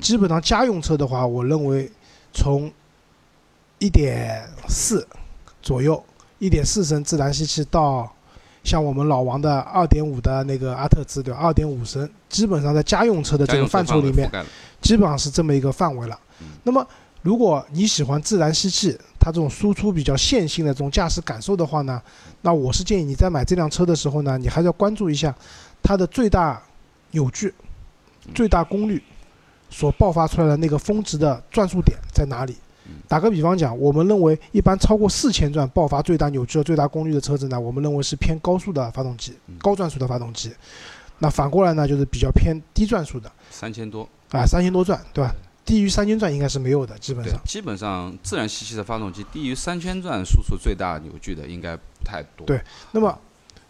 [0.00, 1.90] 基本上家用车的话，我认为
[2.32, 2.70] 从
[3.78, 5.06] 一点四
[5.60, 6.02] 左右，
[6.38, 8.10] 一点四升自然吸气到
[8.62, 11.40] 像我们老王的二点五的那个阿特兹对吧？
[11.40, 14.30] 二点五升，基本上在家用车的这个范畴里面
[14.80, 16.18] 基本上是这么一个范围了。
[16.62, 16.86] 那么，
[17.22, 22.02] 如果你喜欢自然吸气，它这种输出比较线性的这种驾驶感受的话呢，
[22.40, 25.32] 那我是建议你在买这辆车的时候呢，你还是要关注一下
[25.80, 26.60] 它的最大
[27.12, 27.54] 扭矩、
[28.34, 29.00] 最大功率
[29.70, 32.56] 所爆发出来的那个峰值的转速点在哪里。
[33.06, 40.52] 打个比方讲，我们认为一般超过四千转爆发最大扭矩和最大功率的车子呢，我们认为是偏高速的发动机、高转速的发动机。
[41.20, 43.30] 那反过来呢，就是比较偏低转速的。
[43.50, 45.32] 三千多，啊，三千多转，对吧？
[45.64, 47.32] 低于三千转应该是没有的，基本上，。
[47.32, 52.46] 对基本上自然吸气的发动机低于三千转输出最大扭矩的应该不太多。
[52.46, 53.18] 对那么，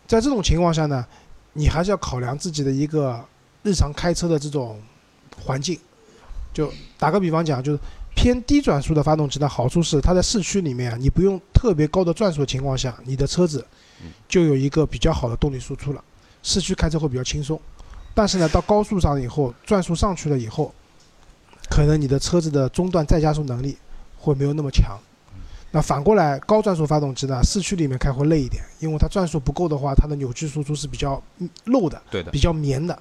[0.07, 1.07] 在这种情况下呢，
[1.53, 3.23] 你还是要考量自己的一个
[3.63, 4.81] 日常开车的这种
[5.45, 5.79] 环境。
[6.55, 7.79] 就打个比方讲，就是
[8.15, 13.67] 偏低转速的发动机的好处是，它在市区里面啊，你不用特别高的转速的情况下，你的车子
[14.29, 16.05] 就有一个比较好的动力输出了，
[16.43, 17.59] 市区开车会比较轻松。
[18.15, 20.75] 但是呢，到高速上以后，转速上去了以后，
[21.73, 23.79] 可能你的车子的中段再加速能力
[24.19, 24.99] 会没有那么强。
[25.71, 32.97] 那反过来，高转速发动机呢，市区里面开会累一点，因为它转速不够的话，它的扭矩输出是比较嗯漏的，对的比，较绵的。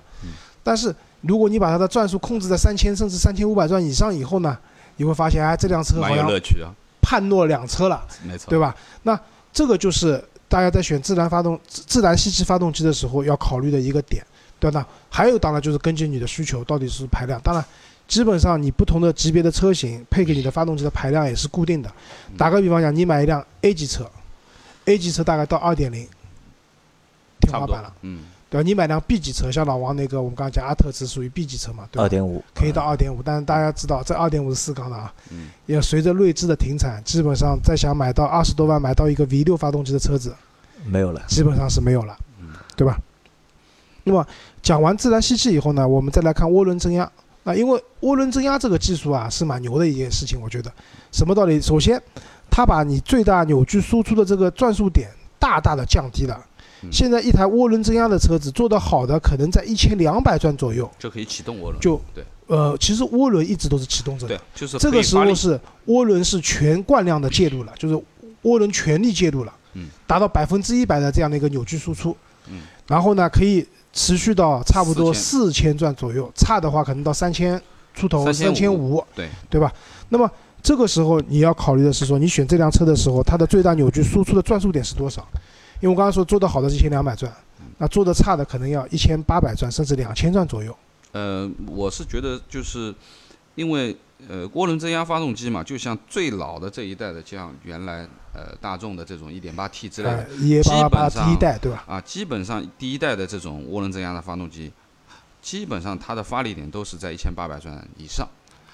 [0.64, 4.58] 但是如果你把它的转速控制在三千甚至三千五百转以上以后呢，
[4.96, 8.74] 你会发现，哎，这辆车好像乐趣啊，判若两车了，没错，对吧？
[9.04, 9.20] 那
[9.52, 14.26] 这个就是大家在选自然发动自自然吸气发动机的时候要考虑的一个点，
[14.62, 14.88] 对吧？
[15.10, 17.66] 还有当然就是根据你的需求到底是排量，当然
[18.12, 21.90] 基本上你不同的级别的车型配给你的发动机的排量也是固定的。
[22.38, 24.06] 打个比方讲，你买一辆 A 级车
[24.84, 26.06] ，A 级车大概到二点零
[27.40, 28.68] 天花板了，，嗯，对吧？
[28.68, 32.04] 你买辆 B 级车，像老王那个我们刚刚讲阿特兹属于 B 级车嘛，对吧？
[32.04, 40.36] 二点五可以到二点五，但是大家知道这二点五是四缸的啊，嗯也随着锐志的停产，基本上再想买到二十多万买到一个 V 六发动机的车子，
[40.84, 41.24] 没有了。
[41.30, 43.00] 基本上是没有了，嗯对吧？
[44.04, 44.28] 那么
[44.62, 47.10] 讲完自然吸气以后呢，我们再来看涡轮增压。
[47.44, 50.72] 那因为涡轮增压这个技术啊是蛮牛的一件事情，我觉得
[51.12, 51.60] 什么道理？
[51.60, 52.02] 首先，
[52.50, 56.36] 它把你最大扭矩输出的这个转速点大大的降低了。
[56.36, 56.48] 嗯
[56.92, 60.90] 现在一台涡轮增压的车子做得好的，可能在一千两百转左右。
[60.98, 67.94] 就可以启动涡轮，就对呃，其实涡轮一直都是启动着的对，，就是这个时候是涡轮是全惯量的介入了，就是
[68.42, 72.18] 涡轮全力介入了，嗯，达到百分之一百的这样的一个扭矩输出。
[72.48, 77.62] 嗯，然后呢可以持续到差不多四千转左右，差的话可能到三千
[77.94, 79.72] 出头，三千五，对对吧？
[80.10, 80.30] 那么
[80.62, 85.28] 这个时候你要考虑的是说，你选这辆车的时候，它的最大扭矩输出的转速点是多少？
[85.80, 87.32] 因为我刚刚说做的好的是一千两百转，
[87.80, 90.76] 那做的差的可能要一千八百转，甚至两千转左右。
[91.12, 92.94] 呃，我是觉得就是
[93.56, 93.98] 因为
[94.30, 101.84] 呃涡轮增压发动机嘛，就像最老的这一代的，像原来呃大众的这种 1.8T 之类的哎，E 基本上第一代，对吧？
[101.88, 104.72] 啊，基本上第一代的这种涡轮增压的发动机，
[105.42, 108.28] 基本上它的发力点都是在一千八百转以上。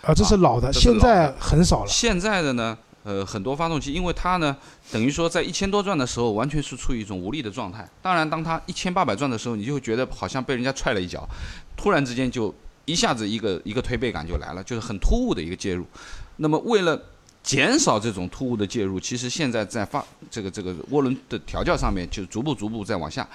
[0.03, 1.89] 啊，这是老的，现在很少了。
[1.89, 4.55] 现在的呢，呃，很多发动机，因为它呢，
[4.91, 7.87] 等于说在一千多转的时候，完全是处于一种无力的状态。
[8.01, 11.27] 当然，当它一千八百转的时候，你就会觉得好像被人家踹了一脚，
[11.75, 12.53] 突然之间就
[12.85, 15.83] 一下子一个一个推背感就来了，就是很突兀的一个介入。
[16.35, 17.01] 那么为了
[17.47, 23.25] 减少这种突兀的介入，其实现在在发这个这个涡轮的调教上面，就逐步逐步在往下。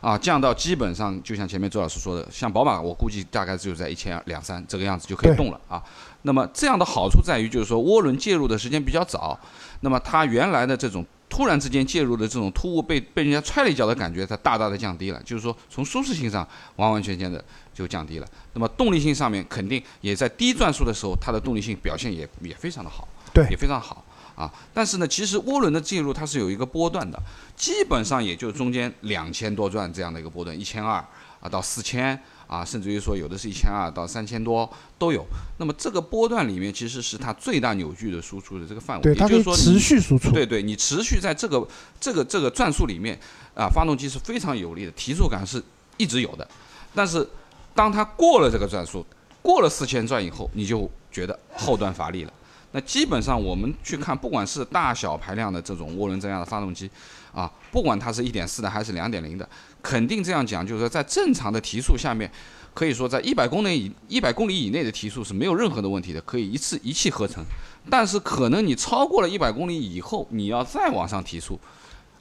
[0.00, 5.80] 啊，降到基本上就像前面周老师说的，像宝马，我估计大概只有在一千两三这个样子就可以动了啊。
[6.22, 9.38] 那么这样的好处在于，就是说涡轮介入的时间比较早，
[9.82, 15.22] 那么它原来的这种突然之间介入的这种突兀被被人家踹了一脚的感觉，它大大的降低了。
[15.22, 18.26] 就是说从舒适性上完完全全的就降低了。
[18.54, 24.04] 那么动力性上面肯定也在低转速的时候，它的动力性表现也也非常的好，对也非常好。
[24.36, 27.20] 啊，但是呢，其实涡轮的介入它是有一个波段的，
[27.54, 30.94] 基本上也就中间两千多转这样的一个波段，一千二
[31.40, 35.26] 啊到四千啊，甚至于说有的是一千二到三千多都有。
[35.58, 40.30] 那么这个波段里面其实是它最大扭矩的输出的这个范围，对，也就是说持续输出。
[40.30, 41.68] 对对，你持续在这个
[42.00, 43.18] 这个这个转速里面
[43.54, 45.62] 啊，发动机是非常有力的，提速感是
[45.98, 46.48] 一直有的。
[46.94, 47.28] 但是
[47.74, 49.04] 当它过了这个转速，
[49.42, 52.32] 过了四千转以后，你就觉得后段乏力了。
[52.72, 56.88] 那基本上我们去看，不管是大小排量的这种涡轮增压的发动机，
[57.32, 59.48] 啊，不管它是一点四的还是两点零的，
[59.82, 62.30] 肯定这样讲，就是说在正常的提速下面，
[62.72, 67.44] 可以说在一百公里以一百公里以内的提速是没有任何的问题的，可以一次一气呵成。
[67.88, 71.58] 但是可能你超过了一百公里以后，你要再往上提速，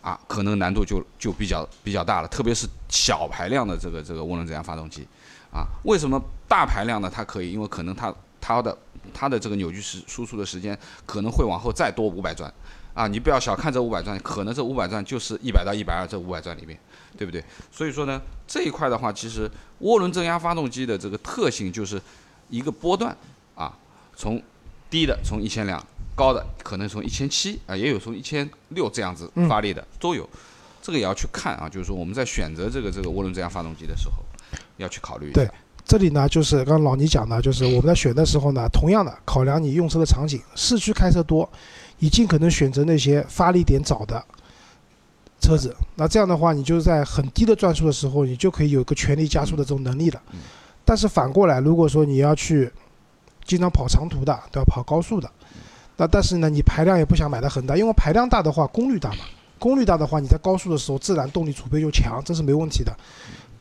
[0.01, 5.05] 啊，可能难度就就比较比较大了，特别是小排量的这个这个涡轮增压发动机，
[5.53, 7.51] 啊，为什么大排量的它可以？
[7.51, 8.75] 因为可能它它的
[9.13, 12.52] 它的这个扭矩时输出的时间可能会往后再多五百转，
[12.93, 16.78] 啊，你不要小看这五百转，可能这五百转就是一百到一百二这五百转里面，
[17.17, 17.43] 对不对？
[17.72, 19.50] 所以说呢，这一块的话，其实
[19.82, 22.02] 涡轮增压发动机的这个特性就是
[22.50, 23.15] 一个波段
[23.56, 23.78] 啊，
[24.15, 24.41] 从
[24.89, 30.28] 低的从一千两，高的可能从一千七啊，也有从一千六这样子发力的、都有，
[30.82, 34.24] 这个也要去看啊，就是说我们在选择这个这个涡轮增压发动机的时候，
[34.78, 35.52] 要去考虑一下。
[35.89, 41.49] 对这里呢，就是刚刚老倪讲的，就是我们在选的时候呢，同样的考量你用车的场景，市区开车多，
[41.97, 44.23] 你尽可能选择那些发力点早的
[45.39, 45.75] 车子。
[45.95, 50.21] 那这样的话，你就是在很低的转速的时候，你就可以有一个全力加速的这种能力了。
[50.32, 50.39] 嗯
[50.86, 52.71] 但是反过来，如果说你要去
[53.45, 54.65] 经常跑长途的，对吧？
[54.65, 55.30] 跑高速的，
[55.97, 59.17] 那但是呢，你排量也不想买的很大，因为排量大的话，功率大嘛。
[59.60, 62.91] 功率大的话，你在高速的时候，自然动力储备就强，这是没问题的。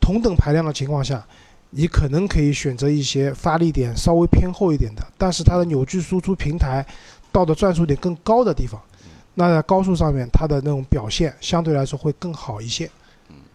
[0.01, 1.23] 同等排量的情况下，
[1.71, 6.85] 你可能可以选择一些发力点稍微偏后一点的，但是它的扭矩输出平台
[7.31, 8.81] 到的转速点更高的地方，
[9.35, 12.91] 那在高速上面它的那种表现相对来说会更好一些，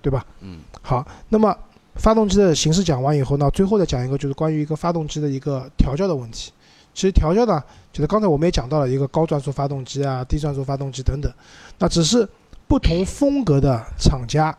[0.02, 0.26] 对吧？
[0.42, 1.56] 嗯，好，那么
[1.96, 6.52] 发动机的形式讲完以后呢，最后再讲一个就是关于一个发动机的一个调教的问题。
[6.94, 11.34] 其实调教呢，就是刚才我们也讲到了一个高转速发动机啊、低转速发动机等等，
[11.80, 12.28] 那只是
[12.68, 14.56] 不同风格的厂家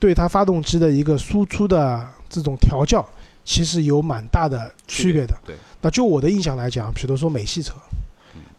[0.00, 3.06] 对它发动机的一个输出的这种调教，
[3.44, 5.36] 其实有蛮大的区别的。
[5.44, 7.74] 对，那就我的印象来讲，比如说美系车，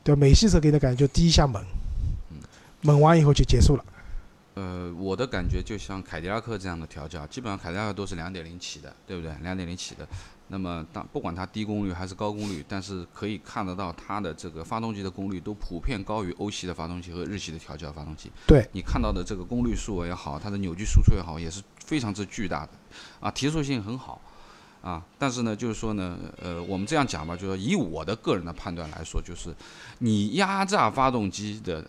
[0.04, 0.16] 对？
[0.16, 1.64] 美系车给你的感觉就第一下猛，
[2.82, 3.86] 猛完以后就结束了。
[4.56, 9.32] 呃，我的感觉就像凯迪拉克这样的调教，基本上凯迪拉克都是两点零起的，对不对？
[9.44, 10.08] 两点零起的。
[10.50, 18.32] 那么当不管它低功率还是高功率，但是可以看得到它的这个发动机的功率都普遍高于欧系的发动机和日系的调教发动机。
[18.48, 22.70] 对，你看到的这个功率数也好，它的扭矩输出也好，也是非常之巨大的，
[23.20, 24.22] 啊，提速性很好，
[24.82, 29.56] 啊，但是呢，就是说呢，呃，我们这样讲吧，就是说以我的个人的判断来说，就是
[30.00, 31.86] 你压榨发动机的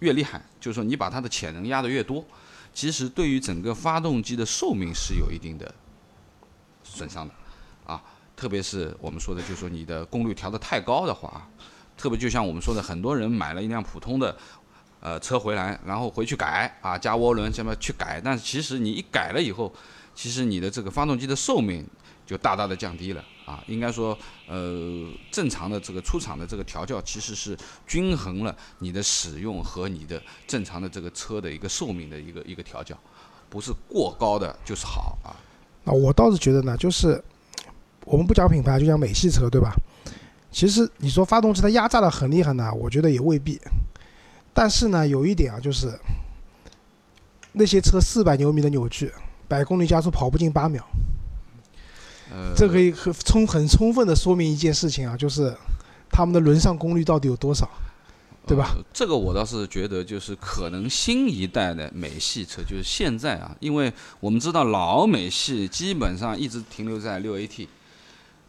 [0.00, 2.24] 越厉害，就是说你把它的潜能压得越多，
[2.72, 5.74] 其实对于整个发动机的寿命是有一定的
[6.84, 7.34] 损伤的，
[7.86, 8.02] 啊，
[8.36, 11.48] 特别是我们说的，就是说你的功率调得太高的话啊，
[11.96, 14.36] 特别就像我们说的，很多人买了一辆普通的
[15.00, 19.72] 呃车回来，然后回去改啊，加涡轮什么去改，但是其实你一改了以后，
[20.14, 21.86] 其实你的这个发动机的寿命
[22.26, 23.62] 就大大的降低了啊。
[23.66, 24.16] 应该说，
[24.48, 27.56] 呃，正常的这个出厂的这个调教其实是
[27.86, 32.96] 均衡了你的使用和你的正常的这个车的一个寿命的一个一个调教
[33.48, 35.32] 不是过高的就是好啊。
[35.84, 37.22] 那我倒是觉得呢，就是
[38.04, 39.72] 我们不讲品牌，就讲美系车，对吧？
[40.50, 43.60] 其实你说发动机它压榨的很厉害呢，我觉得也未必。
[44.60, 45.96] 但是呢，有一点啊，就是
[47.52, 49.12] 那些车四百牛米的扭矩，
[49.46, 50.84] 百公里加速跑不进八秒，
[52.32, 55.56] 呃，这可以很充很充分的说明一件事情啊，就是
[56.10, 57.70] 他们的轮上功率到底有多少，
[58.48, 58.72] 对吧？
[58.74, 67.68] 呃这个我倒是觉得，就是可能新一代的美系车，就是现在啊，因为我们知道老美系基本上一直停留在六 AT，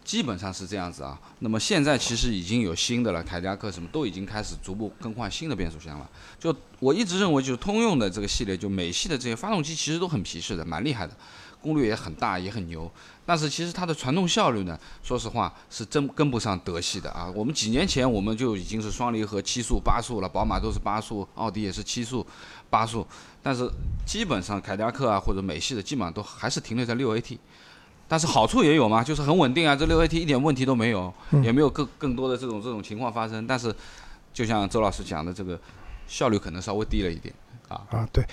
[0.10, 1.16] 基本上是这样子啊。
[1.38, 6.10] 那么现在其实已经有新的了，凯迪拉克什么都已经开始逐步更换新的变速箱了。
[6.40, 11.16] 就我一直认为，就是通用的这个系列，就美系的这些发动机其实都很皮实的，蛮厉害的，
[11.62, 12.92] 功率也很大，也很牛。
[13.24, 17.32] 但是其实它的传动效率呢，说实话是真跟不上德系的啊。
[17.36, 22.26] 我们几年前我们就已经是双离合七速八速了，宝马都是八速，奥迪也是七速
[22.68, 23.06] 八速，
[23.44, 23.70] 但是
[24.08, 27.38] 基本上凯迪拉克啊或者美系的基本上都还是停留在六 AT。
[28.10, 33.46] 但是好处也有嘛，就是很稳定啊，这六 AT 一点问题都没有，也没有更更多的这种这种情况发生。
[33.46, 33.74] 但是
[34.34, 35.58] 就像周老师讲的，这个
[36.08, 37.34] 效率可能稍微低了一点
[37.68, 37.82] 啊。
[37.92, 38.26] 啊，对。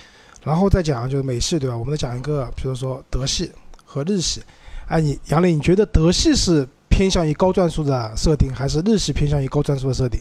[0.43, 1.77] 然后再讲就是美系，对吧？
[1.77, 3.51] 我们再讲一个，比如说德系
[3.85, 4.41] 和日系。
[4.87, 10.19] 哎，你杨磊，你觉得德系是偏向于高转速的设定，还是日系偏向于高转速的设定？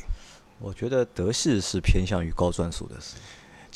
[0.59, 3.17] 我觉得德系是偏向于高转速的，是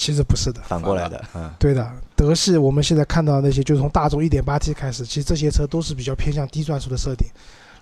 [0.01, 7.29] 其实不是的，反过来的，嗯，对的，德系我们现在看到的那些，就从大众 1.8T 开始，其实这些车都是比较偏向低转速的设定，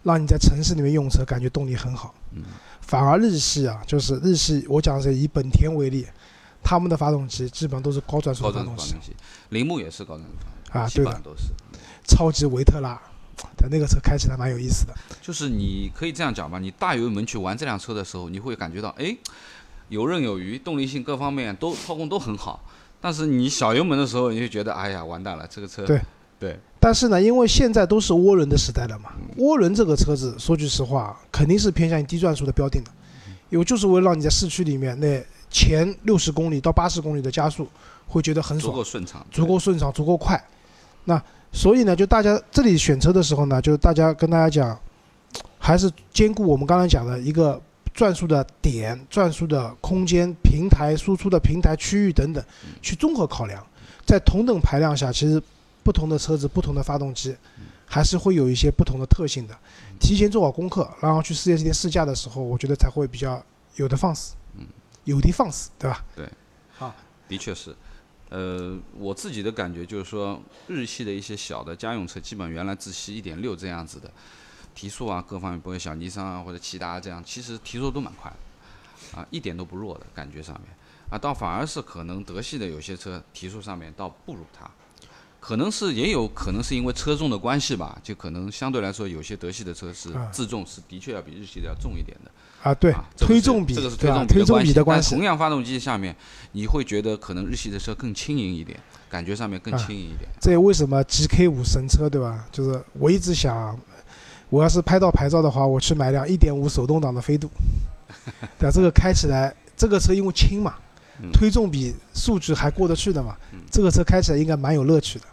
[0.02, 2.12] 让你在城市里面用车感觉动力很好。
[2.33, 2.42] 嗯。
[2.81, 6.04] 反而日系啊，就是日系，我讲的是以本田为例，
[6.61, 8.96] 他们的发动机基本上都是高转速的发动机
[9.50, 10.33] 铃木也是高转速
[10.72, 11.44] 发动机，啊对的都是。
[12.04, 13.00] 超级维特拉，
[13.57, 14.94] 但那个车开起来蛮有意思的。
[15.22, 19.16] 就是你可以这样讲吧，你大油门去玩这辆车的时候，你会感觉到，哎，
[19.88, 22.62] 游刃有余，动力性各方面都操控都很好。
[23.01, 25.85] 但是你小油门的时候，你就觉得，哎呀，完蛋了，这个车。
[25.87, 26.01] 对
[26.40, 32.90] 对，但是呢，因为现在都是涡轮的时代了嘛，涡轮这个车子说句实话，肯定是偏向于低转速的标定的，
[33.51, 37.66] 因为就是为了让你在市区里面那前六十公里到八十公里的加速
[38.07, 40.40] 会觉得很爽足爽，够顺畅，足够顺畅，足够快。
[41.05, 41.20] 那
[41.53, 44.79] 所以呢，就大家这里选车的时候呢，就大家跟大家讲，
[45.59, 47.61] 还是兼顾我们刚才讲的一个
[47.98, 52.40] 转速的点、转速的空间、平台输出的平台区域等等，
[52.80, 53.66] 去综合考量。
[54.06, 55.42] 在同等排量下，其实
[55.82, 57.34] 不同的车子、不同的发动机，
[57.84, 59.58] 还是会有一些不同的特性的。
[59.98, 64.34] 提前做好功课，然后去四 S 店试驾的时候，我觉得才会比较有的放矢，
[65.02, 66.04] 有的放矢，对吧？
[66.14, 66.28] 对，
[66.76, 66.94] 好
[67.26, 67.74] 的确是。
[68.28, 74.08] 呃，我自己的感觉就是说，日系的一些小的家用车，基本原来自吸一点六这样子的，
[74.78, 80.68] 提速啊各方面，不会小尼桑啊或者骐达这样，其实提速都蛮快的，啊，一点都不弱的感觉上面，
[81.10, 84.70] 啊，倒反而是可能德系的有些车提速上面倒不如它，
[85.40, 92.30] 可能是也有可能是因为车重的关系吧，就可能相对来说有些德系的车是啊自重是的确要比日系的要重一点的。
[92.62, 94.24] 啊，对推重比，这个是推重
[94.62, 96.14] 比的关但系同样发动机下面，
[96.52, 98.78] 你会觉得可能日系的车更轻盈一点，
[99.10, 100.28] 感觉上面更啊轻盈一点。
[100.40, 102.46] 这也为什么 GK 五神车对吧？
[102.52, 103.76] 就是我一直想，
[104.50, 107.48] 我要是拍到牌照的话，我去买辆1.5手动挡的飞度，
[108.58, 108.70] 对吧？
[108.72, 110.74] 这个开起来，这个车因为轻嘛，
[111.22, 113.37] 嗯推重比数据还过得去的嘛，
[113.70, 115.26] 这个车开起来应该蛮有乐趣的，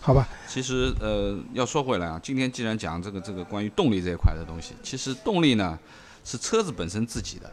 [0.00, 0.26] 好吧？
[0.48, 5.78] 其实呃，要说回来啊，今天既然讲这个这个关于动力这一块的东西，其实动力呢
[6.24, 7.50] 是车子本身自己的，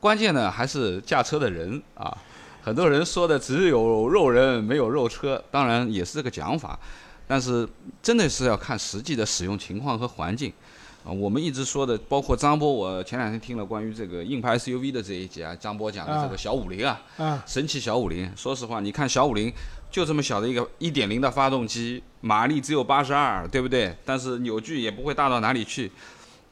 [0.00, 2.16] 关键呢还是驾车的人啊。
[2.64, 6.78] 很多人说的只有肉人没有肉车，当然也是这个讲法，
[7.32, 7.66] 但是
[8.02, 10.52] 真的是要看实际的使用情况和环境。
[11.02, 19.50] 啊，我们一直说的，包括张波，我前两天听了关于这个硬派 SUV 的这一节啊，张波讲的这个小五零啊，啊，神奇小五零，说实话，你看小五零
[19.90, 23.96] 就这么小的一个一点零的发动机，马力只有八十二，对不对？
[24.04, 25.90] 但是扭矩也不会大到哪里去，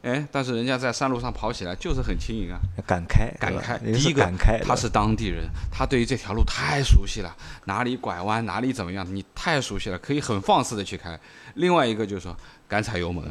[0.03, 3.77] 哎，但是人家在山路上跑起来就是很轻盈啊，敢开，敢开。
[3.79, 11.19] 第一个敢开，他是当地人，他对于这条路太熟悉了，哪里拐弯哪里怎么样，你太熟悉了，可以很放肆的去开。
[11.55, 12.35] 另外一个就是说
[12.67, 13.23] 敢踩油门，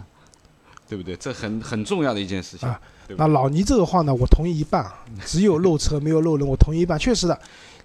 [0.88, 1.16] 对不对？
[1.16, 2.70] 这很很重要的一件事情。
[2.70, 2.80] 啊
[3.18, 7.00] 那老倪这个话呢，我同意一半啊，只有漏车没有漏人，我同意一半。
[7.00, 7.36] 确实的，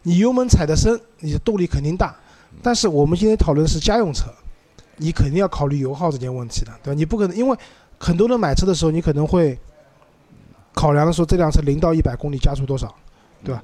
[0.03, 2.15] 你油门踩得深，你的动力肯定大。
[2.63, 4.27] 但是我们今天讨论的是家用车，
[4.99, 6.95] 你肯定要考虑油耗这件问题的，对吧？
[6.95, 7.57] 你不可能，因为
[7.99, 9.59] 很多人买车的时候，你可能会
[10.75, 12.95] 考量说这辆车零到一百公里加速多少，
[13.43, 13.63] 对吧？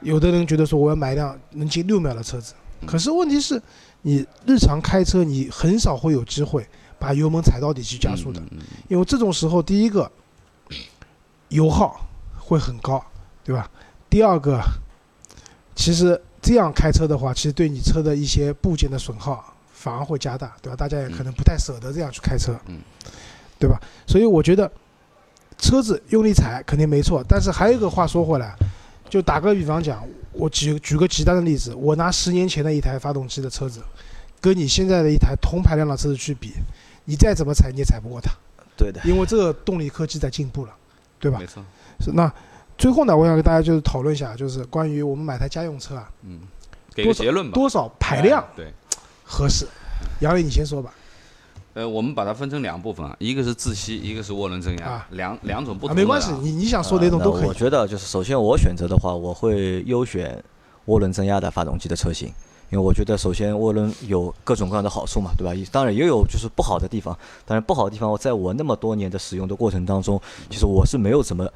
[0.00, 2.54] 有的人觉得说我要买一辆能进六秒的车子，
[2.86, 3.60] 可是问题是，
[4.02, 6.66] 你日常开车你很少会有机会
[6.98, 8.40] 把油门踩到底去加速的。
[8.88, 10.10] 因为这种时候，第一个
[11.48, 13.04] 油耗会很高，
[13.42, 13.68] 对吧？
[14.08, 14.60] 第二个，
[15.74, 20.76] 其实这样开车的话，其实对你车的一些部件的损耗反而会加大，对吧？
[20.76, 22.78] 大家也可能不太舍得这样去开车，嗯，
[23.58, 23.80] 对吧？
[24.06, 24.70] 所以我觉得
[25.58, 28.54] 车子用力踩肯定没错，但是还有一个话说回来，
[29.08, 33.80] 就打个比方讲，我举举个极端的例子，我拿十年前的一台发动机的车子，
[34.40, 36.52] 跟你现在的一台同排量的车子去比，
[37.04, 38.30] 你再怎么踩你也踩不过它，
[38.76, 40.72] 对的，因为这个动力科技在进步了，
[41.18, 41.46] 对吧没？
[41.46, 41.64] 错，
[42.00, 42.32] 是那
[42.76, 46.40] 最后呢，我想跟大家就是讨论一下，就是关于我们买台家用车啊，嗯，
[46.94, 47.54] 给多少个结论吧。
[47.54, 48.72] 多少排量哎对，
[49.24, 49.66] 合适？
[50.20, 50.94] 杨磊，你先说吧。
[51.78, 57.54] 呃，我们把它分成两部分啊，一个是自吸，一个是涡轮增压啊，两两种不啊，同的、没关系，你你想说哪种都可以我。
[57.54, 60.42] 觉得就是首先我选择的话，我会优选
[60.86, 62.26] 涡轮增压的发动机的车型，
[62.70, 65.68] 因为我觉得首先涡轮有各种各样的好处嘛，对吧？
[65.70, 67.16] 当然也有就是不好的地方，
[67.46, 70.20] 当然不好的地方，我在我那么多年的使用的过程当中，
[70.50, 71.48] 其实我是没有怎么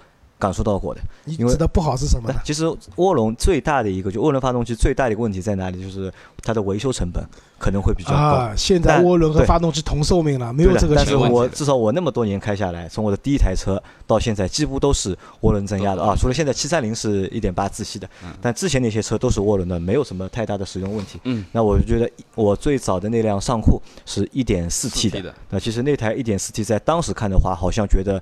[0.43, 1.01] 感受到过的。
[1.26, 2.34] 因为你指的不好是什么呢？
[2.45, 2.64] 其实
[2.97, 5.80] 涡轮最大的一个就涡轮发动机最大的一个问题在哪里？
[5.80, 6.12] 就是
[6.43, 7.24] 它的维修成本
[7.59, 8.16] 可能会比较高。
[8.16, 11.14] 啊，现在涡轮和发动机同寿命了，没有这个但是。
[11.14, 18.09] 我至少我那么多年开下来，从我的第一台车到现在，几乎都是涡轮增压的啊，除了现在七三零是一点八自吸的，
[18.40, 21.20] 但之前那些车都是涡轮的，没有什么太大的使用问题。
[21.24, 28.20] 嗯，那我就觉得我最早的那辆尚酷是一点四 T 的那其实那台一点四 T 在当时看的话，好像觉得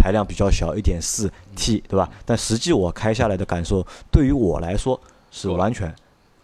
[0.00, 2.08] 排量比较小，一点四 T 对吧？
[2.24, 4.98] 但实际我开下来的感受，对于我来说
[5.30, 5.88] 是完全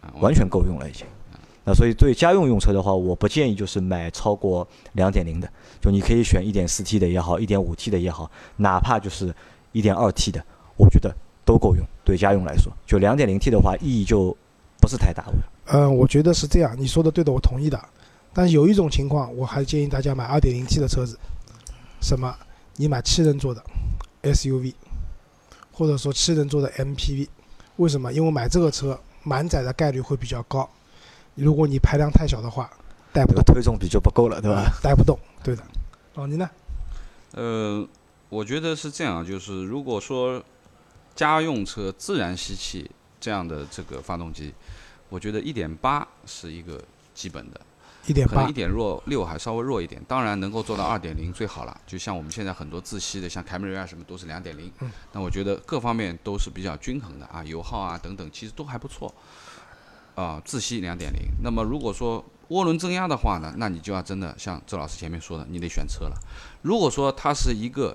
[0.03, 1.07] 啊完全够用了已经。
[1.65, 5.51] 那所以对家用用车的话，我不建议就是买超过两点零的，
[5.81, 9.35] 就你可以选一点四 T 的也好，一点五 T 的也好，哪怕就是
[9.73, 10.45] 一点二 T 的，
[10.77, 11.13] 我觉得
[11.45, 11.85] 都够用。
[12.05, 14.37] 对家用来说，就两点零 T 的话，意义就
[14.81, 15.25] 不是太大。
[15.65, 17.77] 嗯，我觉得是这样，你说的对的，我同意的。
[18.33, 21.19] 但是有一种情况，我还建议大家买二点零 T 的车子，
[22.01, 22.33] 什么？
[22.77, 23.65] 你买七人座的
[24.23, 24.75] SUV，
[25.73, 27.29] 或者说七人座的 MPV。
[27.77, 28.13] 为什么？
[28.13, 30.69] 因为买这个车满载的概率会比较高。
[31.35, 32.71] 如果你排量太小的话，
[33.13, 34.71] 带不动，推重比就不够了，对吧？
[34.83, 35.19] 带不动。
[35.43, 35.63] 对的。
[36.15, 36.49] 哦，你呢？
[37.33, 37.87] 呃，
[38.31, 40.43] 我觉得是这样，就是如果说
[41.15, 44.55] 家用车自然吸气这样的这个发动机，
[45.11, 46.83] 我觉得一点八是一个
[47.15, 47.61] 基本的，
[48.07, 48.53] 一点八可能一。
[48.53, 51.81] 点弱六还稍微弱一点，当然能够做到二点零最好了。
[51.87, 54.73] 就像我们现在很多自吸的，像凯美瑞啊什么都是两点零，
[55.13, 59.13] 那我觉得各方面都是比较均衡的啊，油耗啊等等，其实都还不错。
[60.15, 61.29] 啊，自吸两点零。
[61.43, 66.17] 那么如果说涡轮增压的话呢，那你就要真的像周老师前面说的，你得选车了。
[66.63, 67.95] 如果说它是一个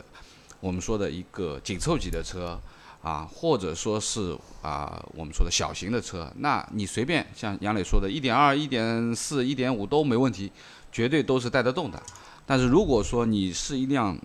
[0.60, 2.62] 我们说的一个紧凑级的车
[3.02, 10.52] 啊，或者说是啊我们说的小型的车，那你随便像杨磊说的，一点二、一点四、一点五都没问题，
[10.92, 12.02] 绝对都是带得动的。
[12.46, 14.18] 但是如果说你是一辆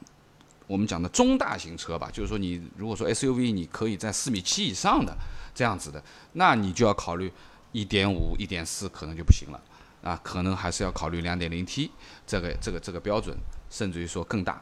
[0.66, 5.16] 我们讲的中大型车吧，就是说你如果说 SUV，你可以在四米七以上的
[5.55, 6.03] 这样子的，
[6.33, 7.33] 那你就要考虑
[7.72, 9.61] 一点五、一点四可能就不行了
[10.03, 11.91] 啊，可能还是要考虑两点零 T
[12.27, 13.37] 这个这个这个标准，
[13.70, 14.61] 甚至于说更大。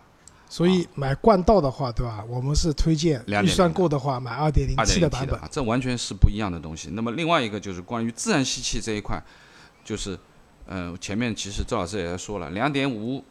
[0.49, 2.25] 所以买冠道的话，对吧？
[2.29, 5.41] 我们是推荐2.0预算够的话买 2.0T 2.0的版本。
[5.41, 6.91] 啊，这完全是不一样的东西。
[6.93, 9.21] 那么另外一个就是关于自然吸气这一块，
[9.85, 10.17] 就是，
[10.67, 13.25] 呃，前面其实周老师也在说了，两点五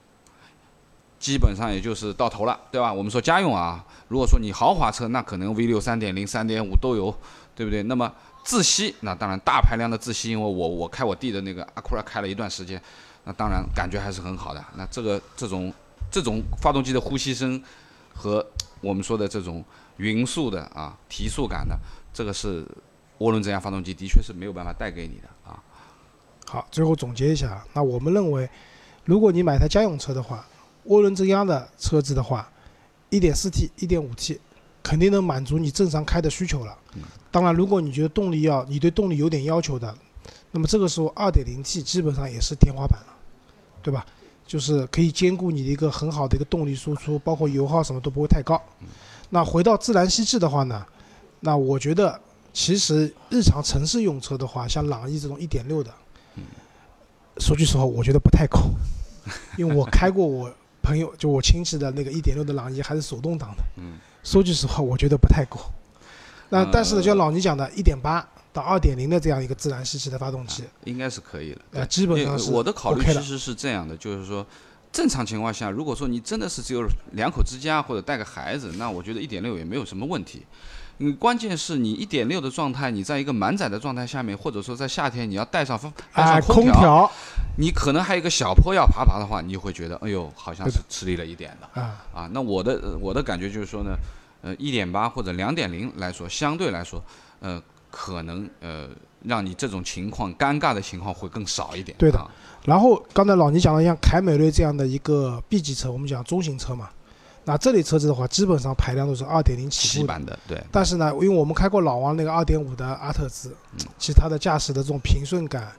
[1.18, 2.92] 基本上也就是到头了，对吧？
[2.92, 7.16] 我们说家用啊，如果说你豪华车，那可能 V 六三点零、三点五都有，
[7.56, 7.82] 对不对？
[7.84, 8.12] 那么
[8.44, 12.82] 自吸，那当然大排量的自吸，因为我我开我弟的那个阿库拉开了一段时间，
[13.24, 14.62] 那当然感觉还是很好的。
[14.76, 15.74] 那这个这种
[16.14, 17.60] 这种发动机的呼吸声
[18.14, 18.46] 和
[18.82, 19.66] 我们说的这种
[19.98, 21.76] 匀速的啊提速感的，
[22.14, 22.64] 这个是
[23.18, 25.58] 涡轮增压发动机的确是没有办法带给你的啊。
[26.46, 28.48] 好，最后总结一下，那我们认为，
[29.06, 30.46] 如果你买台家用车的话，
[30.86, 32.48] 涡轮增压的车子的话
[33.10, 34.40] 一点四 T、一点五 T，
[34.84, 36.78] 肯定能满足你正常开的需求了。
[37.32, 39.98] 当然，如果你觉得动力要，你对动力有点要求的，
[40.52, 43.16] 那么这个时候二点零 T 基本上也是天花板了，
[43.82, 44.06] 对吧？
[44.54, 48.62] 就是可以兼顾你的一个很好的一个动力输出，包括油耗什么都不会太高。
[49.32, 50.86] 那回到自然吸气的话呢，
[51.40, 52.22] 那我觉得
[52.54, 55.92] 其实日常城市用车的话，像朗逸这种1.6的，
[57.40, 58.60] 说句实话，我觉得不太够，
[59.58, 63.64] 因为我开过我朋友就我亲戚的那个1.6的朗逸，还是手动挡的。
[63.78, 63.94] 嗯。
[64.24, 65.60] 说句实话，我觉得不太够。
[66.50, 68.24] 那呃但是呢，就像老倪讲的，1.8
[68.54, 71.62] 到二点零的这样一个自然吸气的发动机，应该是可以了。
[71.72, 73.04] 呃，基本上是我的考虑。
[73.04, 74.46] 其实是这样的，就是说，
[74.92, 80.46] 正常情况下，如果说你真的是只有两口之家或者带个孩子，那我觉得一点六也没有什么问题。
[81.00, 87.12] 嗯关键是你一点六的状态，你在一个满载的状态下面，或者说在夏天你要带上风带哎，上空调，调
[87.58, 91.82] 你可能还有一个小坡要爬爬的话，你就会觉得，哎呦，好像是吃力了一点的。
[91.82, 93.98] 啊，啊，那我的呃我的感觉就是说呢，
[94.44, 97.04] 呃，一点八或者两点零来说，相对来说，
[97.40, 97.60] 呃，
[97.96, 98.90] 可能呃
[99.22, 101.96] 让你这种情况尴尬的情况会更少一点。
[102.00, 102.28] 对的啊
[102.66, 106.90] 然后刚才老倪讲了像凯美瑞这样的一个 B 级车，我们讲中型车嘛，
[107.46, 110.08] 那这类车子的话，基本上排量都是二点零起七步的。
[110.08, 115.72] 版的，对，但是呢，因为我们开过老王那个二点五的阿特兹，嗯其实它的驾驶的这种平顺感、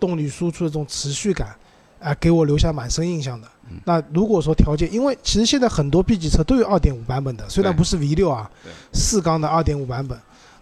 [0.00, 1.54] 动力输出的这种持续感，
[2.00, 3.46] 啊、给我留下蛮深印象的。
[3.70, 8.50] 嗯那如果说条件，因为其实现在很多 B 级车都有二点五版本的，虽然不是 V 六啊，
[8.92, 10.18] 四缸的二点五版本。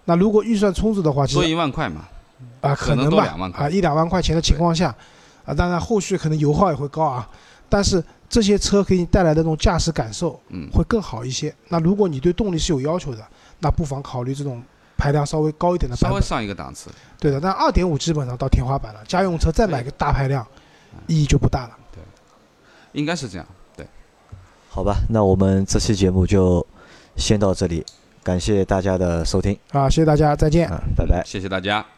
[0.09, 2.09] 那如果预算充足的话，其多实一万块嘛，
[2.63, 4.89] 啊、可能能吧都两万块啊一两万块钱的情况下，
[5.45, 7.29] 啊当然后续可能油耗也会高啊，
[7.69, 11.55] 但是这些车给你带来的那种驾驶感受嗯，会更好一些。
[11.69, 13.23] 那如果你对动力是有要求的，
[13.59, 14.63] 那不妨考虑这种
[14.97, 16.11] 排量稍微高一点的版本。
[16.11, 16.91] 稍微上一个档次。
[17.21, 20.47] 对的，但二点五基本上到天花板了，家用车再买个大排量，
[21.07, 21.77] 意义就不大了。
[21.93, 22.03] 对
[22.93, 23.47] 应该是这样。
[23.77, 23.87] 对
[24.71, 26.67] 好吧，那我们这期节目就
[27.17, 27.85] 先到这里，
[28.23, 30.69] 感谢大家的收听啊，谢谢大家，再见。
[30.69, 31.23] 啊，拜拜。
[31.25, 31.98] 谢谢大家。